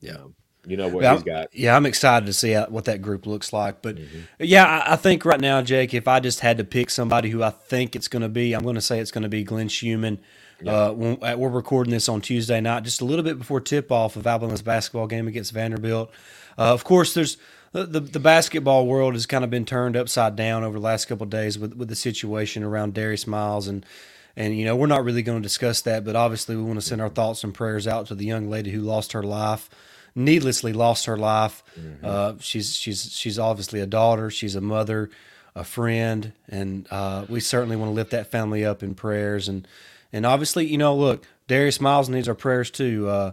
yeah, 0.00 0.14
um, 0.14 0.34
you 0.66 0.76
know 0.76 0.88
what 0.88 1.02
well, 1.02 1.14
he's 1.14 1.22
got. 1.22 1.54
Yeah, 1.54 1.76
I'm 1.76 1.86
excited 1.86 2.26
to 2.26 2.32
see 2.32 2.52
how, 2.52 2.66
what 2.66 2.86
that 2.86 3.02
group 3.02 3.26
looks 3.26 3.52
like. 3.52 3.82
But 3.82 3.96
mm-hmm. 3.96 4.20
yeah, 4.38 4.66
I, 4.66 4.94
I, 4.94 4.96
think 4.96 5.24
right 5.24 5.40
now, 5.40 5.62
Jake, 5.62 5.94
if 5.94 6.08
I 6.08 6.20
just 6.20 6.40
had 6.40 6.58
to 6.58 6.64
pick 6.64 6.90
somebody 6.90 7.30
who 7.30 7.42
I 7.42 7.50
think 7.50 7.94
it's 7.94 8.08
going 8.08 8.22
to 8.22 8.28
be, 8.28 8.54
I'm 8.54 8.62
going 8.62 8.74
to 8.74 8.80
say 8.80 8.98
it's 8.98 9.10
going 9.10 9.22
to 9.22 9.28
be 9.28 9.44
Glenn 9.44 9.68
Schumann. 9.68 10.18
Yeah. 10.62 10.72
Uh, 10.72 10.92
when, 10.92 11.38
we're 11.38 11.48
recording 11.48 11.92
this 11.92 12.08
on 12.08 12.20
Tuesday 12.20 12.60
night, 12.60 12.84
just 12.84 13.00
a 13.00 13.04
little 13.04 13.24
bit 13.24 13.38
before 13.38 13.60
tip 13.60 13.92
off 13.92 14.16
of 14.16 14.26
Alabama's 14.26 14.62
basketball 14.62 15.06
game 15.06 15.28
against 15.28 15.52
Vanderbilt. 15.52 16.10
Uh, 16.56 16.72
of 16.72 16.84
course, 16.84 17.12
there's 17.12 17.36
the, 17.82 18.00
the, 18.00 18.20
basketball 18.20 18.86
world 18.86 19.14
has 19.14 19.26
kind 19.26 19.42
of 19.42 19.50
been 19.50 19.64
turned 19.64 19.96
upside 19.96 20.36
down 20.36 20.62
over 20.62 20.78
the 20.78 20.84
last 20.84 21.06
couple 21.06 21.26
days 21.26 21.58
with, 21.58 21.74
with 21.74 21.88
the 21.88 21.96
situation 21.96 22.62
around 22.62 22.94
Darius 22.94 23.26
Miles 23.26 23.66
and 23.66 23.84
and 24.36 24.56
you 24.56 24.64
know 24.64 24.76
we're 24.76 24.86
not 24.86 25.04
really 25.04 25.22
going 25.22 25.40
to 25.40 25.42
discuss 25.42 25.80
that, 25.82 26.04
but 26.04 26.16
obviously 26.16 26.56
we 26.56 26.62
want 26.62 26.80
to 26.80 26.86
send 26.86 27.00
our 27.00 27.08
thoughts 27.08 27.44
and 27.44 27.52
prayers 27.52 27.86
out 27.86 28.06
to 28.06 28.14
the 28.14 28.24
young 28.24 28.48
lady 28.48 28.70
who 28.70 28.80
lost 28.80 29.12
her 29.12 29.22
life, 29.22 29.68
needlessly 30.14 30.72
lost 30.72 31.06
her 31.06 31.16
life. 31.16 31.62
Mm-hmm. 31.78 32.04
Uh, 32.04 32.34
she's 32.40 32.74
she's 32.76 33.12
she's 33.12 33.38
obviously 33.38 33.80
a 33.80 33.86
daughter, 33.86 34.30
she's 34.30 34.54
a 34.54 34.60
mother, 34.60 35.10
a 35.54 35.64
friend, 35.64 36.32
and 36.48 36.86
uh, 36.90 37.26
we 37.28 37.40
certainly 37.40 37.76
want 37.76 37.90
to 37.90 37.94
lift 37.94 38.10
that 38.10 38.30
family 38.30 38.64
up 38.64 38.82
in 38.82 38.94
prayers 38.94 39.48
and 39.48 39.66
and 40.12 40.24
obviously 40.24 40.66
you 40.66 40.78
know 40.78 40.94
look 40.94 41.26
Darius 41.48 41.80
Miles 41.80 42.08
needs 42.08 42.28
our 42.28 42.34
prayers 42.34 42.70
too. 42.70 43.08
Uh, 43.08 43.32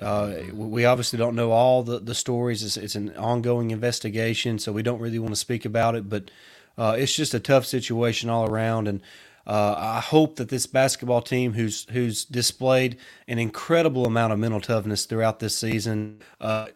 uh, 0.00 0.34
we 0.52 0.84
obviously 0.84 1.18
don't 1.18 1.34
know 1.34 1.50
all 1.50 1.82
the, 1.82 1.98
the 1.98 2.14
stories. 2.14 2.62
It's, 2.62 2.76
it's, 2.76 2.94
an 2.94 3.16
ongoing 3.16 3.70
investigation, 3.70 4.58
so 4.58 4.72
we 4.72 4.82
don't 4.82 5.00
really 5.00 5.18
want 5.18 5.32
to 5.32 5.40
speak 5.40 5.64
about 5.64 5.96
it. 5.96 6.08
But 6.08 6.30
uh, 6.78 6.94
it's 6.96 7.14
just 7.14 7.34
a 7.34 7.40
tough 7.40 7.66
situation 7.66 8.30
all 8.30 8.48
around, 8.48 8.86
and 8.86 9.02
uh, 9.46 9.74
I 9.76 10.00
hope 10.00 10.36
that 10.36 10.48
this 10.48 10.66
basketball 10.66 11.22
team, 11.22 11.54
who's 11.54 11.86
who's 11.90 12.24
displayed 12.24 12.98
an 13.26 13.38
incredible 13.38 14.06
amount 14.06 14.32
of 14.32 14.38
mental 14.38 14.60
toughness 14.60 15.06
throughout 15.06 15.40
this 15.40 15.58
season, 15.58 16.20
uh, 16.40 16.68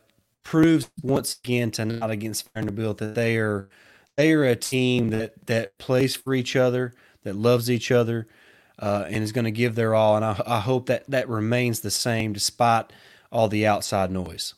proves 0.42 0.90
once 1.02 1.38
again 1.38 1.70
tonight 1.70 2.10
against 2.10 2.52
Vanderbilt 2.52 2.98
that 2.98 3.14
they 3.14 3.36
are 3.36 3.68
they 4.16 4.32
are 4.32 4.44
a 4.44 4.56
team 4.56 5.10
that 5.10 5.46
that 5.46 5.78
plays 5.78 6.16
for 6.16 6.34
each 6.34 6.56
other, 6.56 6.92
that 7.22 7.36
loves 7.36 7.70
each 7.70 7.92
other 7.92 8.26
uh, 8.78 9.04
and 9.08 9.22
is 9.22 9.32
going 9.32 9.44
to 9.44 9.50
give 9.50 9.74
their 9.74 9.94
all. 9.94 10.16
And 10.16 10.24
I, 10.24 10.40
I, 10.46 10.60
hope 10.60 10.86
that 10.86 11.04
that 11.08 11.28
remains 11.28 11.80
the 11.80 11.90
same 11.90 12.32
despite 12.32 12.92
all 13.30 13.48
the 13.48 13.66
outside 13.66 14.10
noise. 14.10 14.54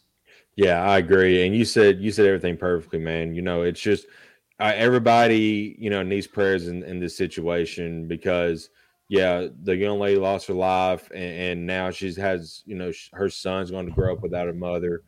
Yeah, 0.57 0.83
I 0.83 0.99
agree. 0.99 1.47
And 1.47 1.55
you 1.55 1.65
said 1.65 2.01
you 2.01 2.11
said 2.11 2.27
everything 2.27 2.57
perfectly, 2.57 2.99
man. 2.99 3.35
You 3.35 3.43
know, 3.43 3.63
it's 3.63 3.81
just 3.81 4.07
uh, 4.59 4.73
everybody 4.75 5.77
you 5.79 5.91
know 5.91 6.03
needs 6.03 6.27
prayers 6.27 6.69
in, 6.69 6.83
in 6.83 6.99
this 6.99 7.17
situation 7.17 8.09
because 8.09 8.71
yeah, 9.09 9.47
the 9.63 9.77
young 9.77 10.01
lady 10.01 10.19
lost 10.19 10.49
her 10.49 10.55
life, 10.55 11.11
and, 11.13 11.23
and 11.23 11.67
now 11.67 11.91
she 11.91 12.13
has, 12.15 12.63
you 12.67 12.75
know, 12.75 12.91
her 13.13 13.29
son's 13.29 13.71
going 13.71 13.87
to 13.87 13.93
grow 13.93 14.13
up 14.13 14.23
without 14.23 14.49
a 14.49 14.53
mother, 14.53 15.03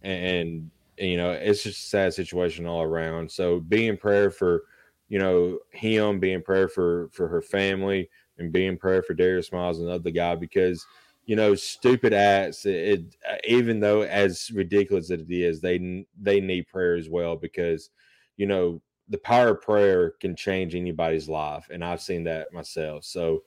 and, 0.00 0.24
and, 0.24 0.70
you 1.10 1.18
know, 1.18 1.32
it's 1.32 1.62
just 1.62 1.84
a 1.84 1.88
sad 1.88 2.14
situation 2.14 2.66
all 2.66 2.82
around. 2.82 3.30
So 3.30 3.60
be 3.60 3.88
in 3.88 3.98
prayer 3.98 4.30
for, 4.30 4.64
you 5.08 5.18
know, 5.18 5.58
him, 5.70 6.18
be 6.18 6.32
in 6.32 6.42
prayer 6.42 6.68
for 6.68 7.10
for 7.12 7.28
her 7.28 7.42
family, 7.42 8.08
and 8.38 8.52
be 8.52 8.66
in 8.66 8.76
prayer 8.76 9.02
for 9.02 9.14
Darius 9.14 9.52
Miles 9.52 9.78
and 9.78 9.88
other 9.88 10.10
guy 10.10 10.34
because 10.34 10.86
you 11.24 11.36
know, 11.36 11.54
stupid 11.54 12.12
acts. 12.12 12.66
It, 12.66 12.74
it, 12.74 13.16
even 13.46 13.80
though 13.80 14.02
as 14.02 14.50
ridiculous 14.52 15.10
as 15.10 15.20
it 15.20 15.30
is, 15.30 15.60
they 15.60 16.04
they 16.20 16.40
need 16.40 16.66
prayer 16.66 16.96
as 16.96 17.08
well 17.08 17.36
because 17.36 17.90
you 18.36 18.46
know 18.46 18.82
the 19.08 19.18
power 19.18 19.50
of 19.50 19.60
prayer 19.60 20.14
can 20.20 20.34
change 20.34 20.74
anybody's 20.74 21.28
life, 21.28 21.68
and 21.70 21.84
I've 21.84 22.02
seen 22.02 22.24
that 22.24 22.52
myself. 22.52 23.04
So, 23.04 23.42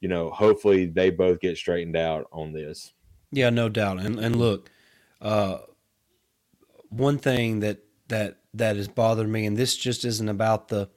you 0.00 0.08
know, 0.08 0.30
hopefully 0.30 0.86
they 0.86 1.10
both 1.10 1.40
get 1.40 1.56
straightened 1.56 1.96
out 1.96 2.26
on 2.32 2.52
this. 2.52 2.92
Yeah, 3.30 3.50
no 3.50 3.68
doubt. 3.68 4.00
And 4.00 4.18
and 4.18 4.36
look, 4.36 4.70
uh, 5.20 5.58
one 6.90 7.18
thing 7.18 7.60
that 7.60 7.78
that 8.08 8.38
that 8.52 8.76
has 8.76 8.88
bothered 8.88 9.28
me, 9.28 9.46
and 9.46 9.56
this 9.56 9.76
just 9.76 10.04
isn't 10.04 10.28
about 10.28 10.68
the 10.68 10.90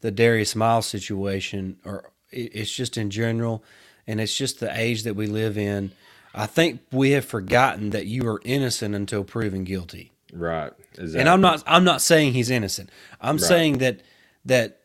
the 0.00 0.10
Darius 0.10 0.56
Miles 0.56 0.86
situation, 0.86 1.78
or 1.84 2.09
it's 2.30 2.70
just 2.70 2.96
in 2.96 3.10
general 3.10 3.62
and 4.06 4.20
it's 4.20 4.36
just 4.36 4.60
the 4.60 4.78
age 4.78 5.02
that 5.04 5.14
we 5.14 5.26
live 5.26 5.58
in. 5.58 5.92
I 6.34 6.46
think 6.46 6.80
we 6.92 7.10
have 7.10 7.24
forgotten 7.24 7.90
that 7.90 8.06
you 8.06 8.26
are 8.28 8.40
innocent 8.44 8.94
until 8.94 9.24
proven 9.24 9.64
guilty. 9.64 10.12
Right. 10.32 10.72
Exactly. 10.92 11.20
And 11.20 11.28
I'm 11.28 11.40
not 11.40 11.62
I'm 11.66 11.84
not 11.84 12.00
saying 12.00 12.32
he's 12.32 12.50
innocent. 12.50 12.90
I'm 13.20 13.36
right. 13.36 13.44
saying 13.44 13.78
that 13.78 14.00
that 14.44 14.80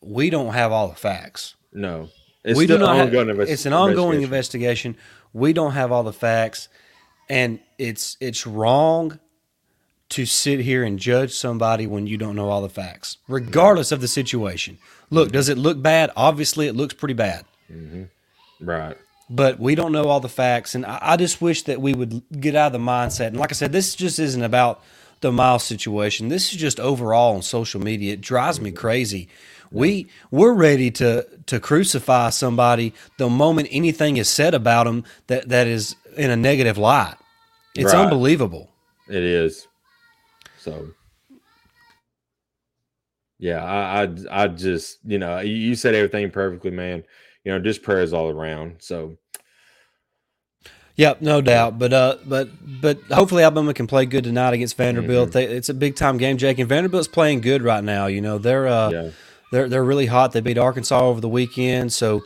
we 0.00 0.30
don't 0.30 0.52
have 0.54 0.72
all 0.72 0.88
the 0.88 0.96
facts. 0.96 1.54
No. 1.72 2.08
It's 2.42 2.58
we 2.58 2.66
do 2.66 2.78
not 2.78 2.96
have, 2.96 3.12
it's 3.40 3.66
an 3.66 3.74
ongoing 3.74 4.22
investigation. 4.22 4.92
investigation. 4.92 4.96
We 5.32 5.52
don't 5.52 5.72
have 5.72 5.92
all 5.92 6.02
the 6.02 6.12
facts 6.12 6.68
and 7.28 7.60
it's 7.78 8.16
it's 8.20 8.46
wrong 8.46 9.18
to 10.10 10.26
sit 10.26 10.60
here 10.60 10.84
and 10.84 10.98
judge 10.98 11.32
somebody 11.32 11.86
when 11.86 12.06
you 12.06 12.16
don't 12.16 12.36
know 12.36 12.48
all 12.48 12.62
the 12.62 12.68
facts, 12.68 13.18
regardless 13.28 13.92
of 13.92 14.00
the 14.00 14.08
situation. 14.08 14.78
Look, 15.08 15.32
does 15.32 15.48
it 15.48 15.58
look 15.58 15.80
bad? 15.80 16.10
Obviously, 16.16 16.66
it 16.66 16.76
looks 16.76 16.94
pretty 16.94 17.14
bad. 17.14 17.44
Mm-hmm. 17.72 18.04
Right. 18.60 18.96
But 19.28 19.60
we 19.60 19.74
don't 19.74 19.92
know 19.92 20.08
all 20.08 20.20
the 20.20 20.28
facts, 20.28 20.74
and 20.74 20.84
I, 20.84 20.98
I 21.00 21.16
just 21.16 21.40
wish 21.40 21.62
that 21.62 21.80
we 21.80 21.94
would 21.94 22.22
get 22.40 22.54
out 22.54 22.68
of 22.68 22.72
the 22.72 22.78
mindset. 22.78 23.28
And 23.28 23.38
like 23.38 23.52
I 23.52 23.54
said, 23.54 23.72
this 23.72 23.94
just 23.94 24.18
isn't 24.18 24.42
about 24.42 24.82
the 25.20 25.30
Miles 25.30 25.62
situation. 25.62 26.28
This 26.28 26.52
is 26.52 26.58
just 26.58 26.80
overall 26.80 27.36
on 27.36 27.42
social 27.42 27.80
media. 27.80 28.14
It 28.14 28.20
drives 28.20 28.60
me 28.60 28.72
crazy. 28.72 29.28
We 29.70 30.08
we're 30.32 30.52
ready 30.52 30.90
to 30.92 31.26
to 31.46 31.60
crucify 31.60 32.30
somebody 32.30 32.92
the 33.18 33.30
moment 33.30 33.68
anything 33.70 34.16
is 34.16 34.28
said 34.28 34.52
about 34.52 34.84
them 34.84 35.04
that 35.28 35.48
that 35.48 35.68
is 35.68 35.94
in 36.16 36.30
a 36.30 36.36
negative 36.36 36.76
light. 36.76 37.14
It's 37.76 37.92
right. 37.92 38.04
unbelievable. 38.04 38.68
It 39.08 39.22
is. 39.22 39.68
So 40.60 40.90
yeah, 43.38 43.64
I, 43.64 44.02
I 44.02 44.44
I 44.44 44.48
just 44.48 44.98
you 45.04 45.18
know 45.18 45.40
you 45.40 45.74
said 45.74 45.94
everything 45.94 46.30
perfectly, 46.30 46.70
man 46.70 47.04
you 47.44 47.52
know, 47.52 47.58
just 47.58 47.82
prayers 47.82 48.12
all 48.12 48.28
around. 48.28 48.76
So, 48.80 49.16
Yep, 50.96 51.22
no 51.22 51.40
doubt. 51.40 51.78
But 51.78 51.94
uh, 51.94 52.16
but 52.26 52.50
but 52.62 53.00
hopefully 53.10 53.42
Alabama 53.42 53.72
can 53.72 53.86
play 53.86 54.04
good 54.04 54.24
tonight 54.24 54.52
against 54.52 54.76
Vanderbilt. 54.76 55.30
Mm-hmm. 55.30 55.32
They, 55.32 55.44
it's 55.46 55.70
a 55.70 55.74
big 55.74 55.96
time 55.96 56.18
game, 56.18 56.36
Jake, 56.36 56.58
and 56.58 56.68
Vanderbilt's 56.68 57.08
playing 57.08 57.40
good 57.40 57.62
right 57.62 57.82
now. 57.82 58.06
You 58.06 58.20
know 58.20 58.36
they're 58.36 58.66
uh, 58.66 58.90
yeah. 58.90 59.10
they're 59.50 59.66
they're 59.66 59.84
really 59.84 60.04
hot. 60.04 60.32
They 60.32 60.42
beat 60.42 60.58
Arkansas 60.58 61.00
over 61.00 61.22
the 61.22 61.28
weekend, 61.28 61.90
so 61.94 62.22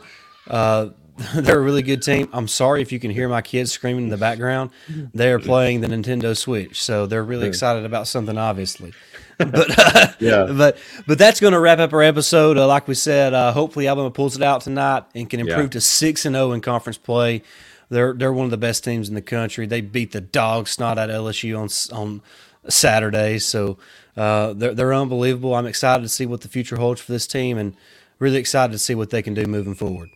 uh, 0.49 0.89
they're 1.35 1.59
a 1.59 1.61
really 1.61 1.81
good 1.81 2.01
team. 2.01 2.27
I'm 2.33 2.47
sorry 2.47 2.81
if 2.81 2.91
you 2.91 2.99
can 2.99 3.09
hear 3.09 3.29
my 3.29 3.41
kids 3.41 3.71
screaming 3.71 4.05
in 4.05 4.09
the 4.09 4.17
background. 4.17 4.71
They 5.13 5.31
are 5.31 5.39
playing 5.39 5.79
the 5.81 5.87
Nintendo 5.87 6.35
Switch, 6.35 6.81
so 6.81 7.05
they're 7.05 7.23
really 7.23 7.47
excited 7.47 7.85
about 7.85 8.07
something, 8.07 8.37
obviously. 8.37 8.93
but 9.37 9.79
uh, 9.79 10.07
yeah, 10.19 10.45
but 10.45 10.77
but 11.07 11.17
that's 11.17 11.39
going 11.39 11.53
to 11.53 11.59
wrap 11.59 11.79
up 11.79 11.93
our 11.93 12.01
episode. 12.01 12.57
Uh, 12.57 12.67
like 12.67 12.87
we 12.87 12.95
said, 12.95 13.33
uh, 13.33 13.53
hopefully 13.53 13.87
Alabama 13.87 14.11
pulls 14.11 14.35
it 14.35 14.41
out 14.41 14.61
tonight 14.61 15.03
and 15.13 15.29
can 15.29 15.39
improve 15.39 15.65
yeah. 15.65 15.69
to 15.69 15.81
six 15.81 16.25
and 16.25 16.35
zero 16.35 16.49
oh 16.49 16.51
in 16.51 16.61
conference 16.61 16.97
play. 16.97 17.41
They're 17.89 18.13
they're 18.13 18.33
one 18.33 18.45
of 18.45 18.51
the 18.51 18.57
best 18.57 18.83
teams 18.83 19.07
in 19.07 19.15
the 19.15 19.21
country. 19.21 19.65
They 19.65 19.81
beat 19.81 20.11
the 20.11 20.21
dog 20.21 20.67
snot 20.67 20.97
at 20.97 21.09
LSU 21.09 21.57
on 21.57 21.97
on 21.97 22.21
Saturday, 22.67 23.39
so 23.39 23.77
uh, 24.17 24.53
they're 24.53 24.73
they're 24.73 24.93
unbelievable. 24.93 25.55
I'm 25.55 25.67
excited 25.67 26.03
to 26.03 26.09
see 26.09 26.25
what 26.25 26.41
the 26.41 26.49
future 26.49 26.77
holds 26.77 27.01
for 27.01 27.11
this 27.11 27.27
team, 27.27 27.57
and 27.57 27.75
really 28.19 28.37
excited 28.37 28.71
to 28.73 28.79
see 28.79 28.95
what 28.95 29.11
they 29.11 29.21
can 29.21 29.33
do 29.33 29.45
moving 29.45 29.75
forward. 29.75 30.09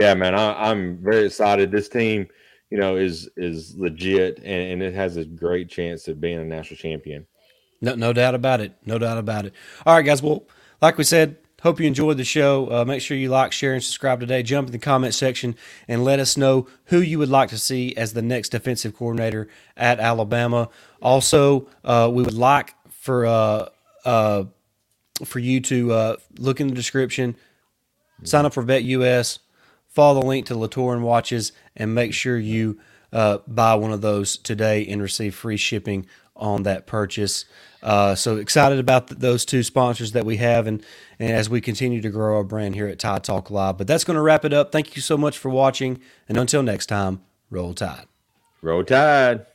Yeah, 0.00 0.14
man, 0.14 0.34
I, 0.34 0.70
am 0.70 0.96
very 0.96 1.26
excited. 1.26 1.70
This 1.70 1.90
team, 1.90 2.26
you 2.70 2.78
know, 2.78 2.96
is 2.96 3.28
is 3.36 3.76
legit, 3.76 4.38
and, 4.38 4.72
and 4.72 4.82
it 4.82 4.94
has 4.94 5.18
a 5.18 5.26
great 5.26 5.68
chance 5.68 6.08
of 6.08 6.22
being 6.22 6.38
a 6.38 6.44
national 6.44 6.78
champion. 6.78 7.26
No, 7.82 7.94
no 7.94 8.14
doubt 8.14 8.34
about 8.34 8.62
it. 8.62 8.72
No 8.86 8.96
doubt 8.96 9.18
about 9.18 9.44
it. 9.44 9.52
All 9.84 9.94
right, 9.94 10.02
guys. 10.02 10.22
Well, 10.22 10.44
like 10.80 10.96
we 10.96 11.04
said, 11.04 11.36
hope 11.62 11.80
you 11.80 11.86
enjoyed 11.86 12.16
the 12.16 12.24
show. 12.24 12.72
Uh, 12.72 12.84
make 12.86 13.02
sure 13.02 13.14
you 13.14 13.28
like, 13.28 13.52
share, 13.52 13.74
and 13.74 13.84
subscribe 13.84 14.20
today. 14.20 14.42
Jump 14.42 14.68
in 14.68 14.72
the 14.72 14.78
comment 14.78 15.12
section 15.12 15.54
and 15.86 16.02
let 16.02 16.18
us 16.18 16.34
know 16.34 16.66
who 16.86 17.00
you 17.00 17.18
would 17.18 17.28
like 17.28 17.50
to 17.50 17.58
see 17.58 17.94
as 17.94 18.14
the 18.14 18.22
next 18.22 18.50
defensive 18.50 18.96
coordinator 18.96 19.48
at 19.76 20.00
Alabama. 20.00 20.70
Also, 21.02 21.68
uh, 21.84 22.10
we 22.10 22.22
would 22.22 22.32
like 22.32 22.74
for 22.88 23.26
uh, 23.26 23.68
uh 24.06 24.44
for 25.26 25.40
you 25.40 25.60
to 25.60 25.92
uh, 25.92 26.16
look 26.38 26.58
in 26.58 26.68
the 26.68 26.74
description, 26.74 27.36
sign 28.22 28.46
up 28.46 28.54
for 28.54 28.64
BetUS, 28.64 29.40
follow 29.90 30.20
the 30.20 30.26
link 30.26 30.46
to 30.46 30.54
La 30.54 30.66
Touraine 30.68 31.02
watches, 31.02 31.52
and 31.76 31.94
make 31.94 32.14
sure 32.14 32.38
you 32.38 32.80
uh, 33.12 33.38
buy 33.46 33.74
one 33.74 33.92
of 33.92 34.00
those 34.00 34.36
today 34.36 34.86
and 34.86 35.02
receive 35.02 35.34
free 35.34 35.56
shipping 35.56 36.06
on 36.36 36.62
that 36.62 36.86
purchase. 36.86 37.44
Uh, 37.82 38.14
so 38.14 38.36
excited 38.36 38.78
about 38.78 39.08
th- 39.08 39.20
those 39.20 39.44
two 39.44 39.62
sponsors 39.62 40.12
that 40.12 40.24
we 40.24 40.36
have, 40.36 40.66
and, 40.66 40.84
and 41.18 41.30
as 41.30 41.50
we 41.50 41.60
continue 41.60 42.00
to 42.00 42.10
grow 42.10 42.36
our 42.36 42.44
brand 42.44 42.74
here 42.74 42.86
at 42.86 42.98
Tide 42.98 43.24
Talk 43.24 43.50
Live. 43.50 43.78
But 43.78 43.86
that's 43.86 44.04
going 44.04 44.16
to 44.16 44.22
wrap 44.22 44.44
it 44.44 44.52
up. 44.52 44.72
Thank 44.72 44.96
you 44.96 45.02
so 45.02 45.16
much 45.16 45.38
for 45.38 45.48
watching, 45.50 46.00
and 46.28 46.38
until 46.38 46.62
next 46.62 46.86
time, 46.86 47.22
roll 47.50 47.74
tide. 47.74 48.06
Roll 48.62 48.84
tide. 48.84 49.46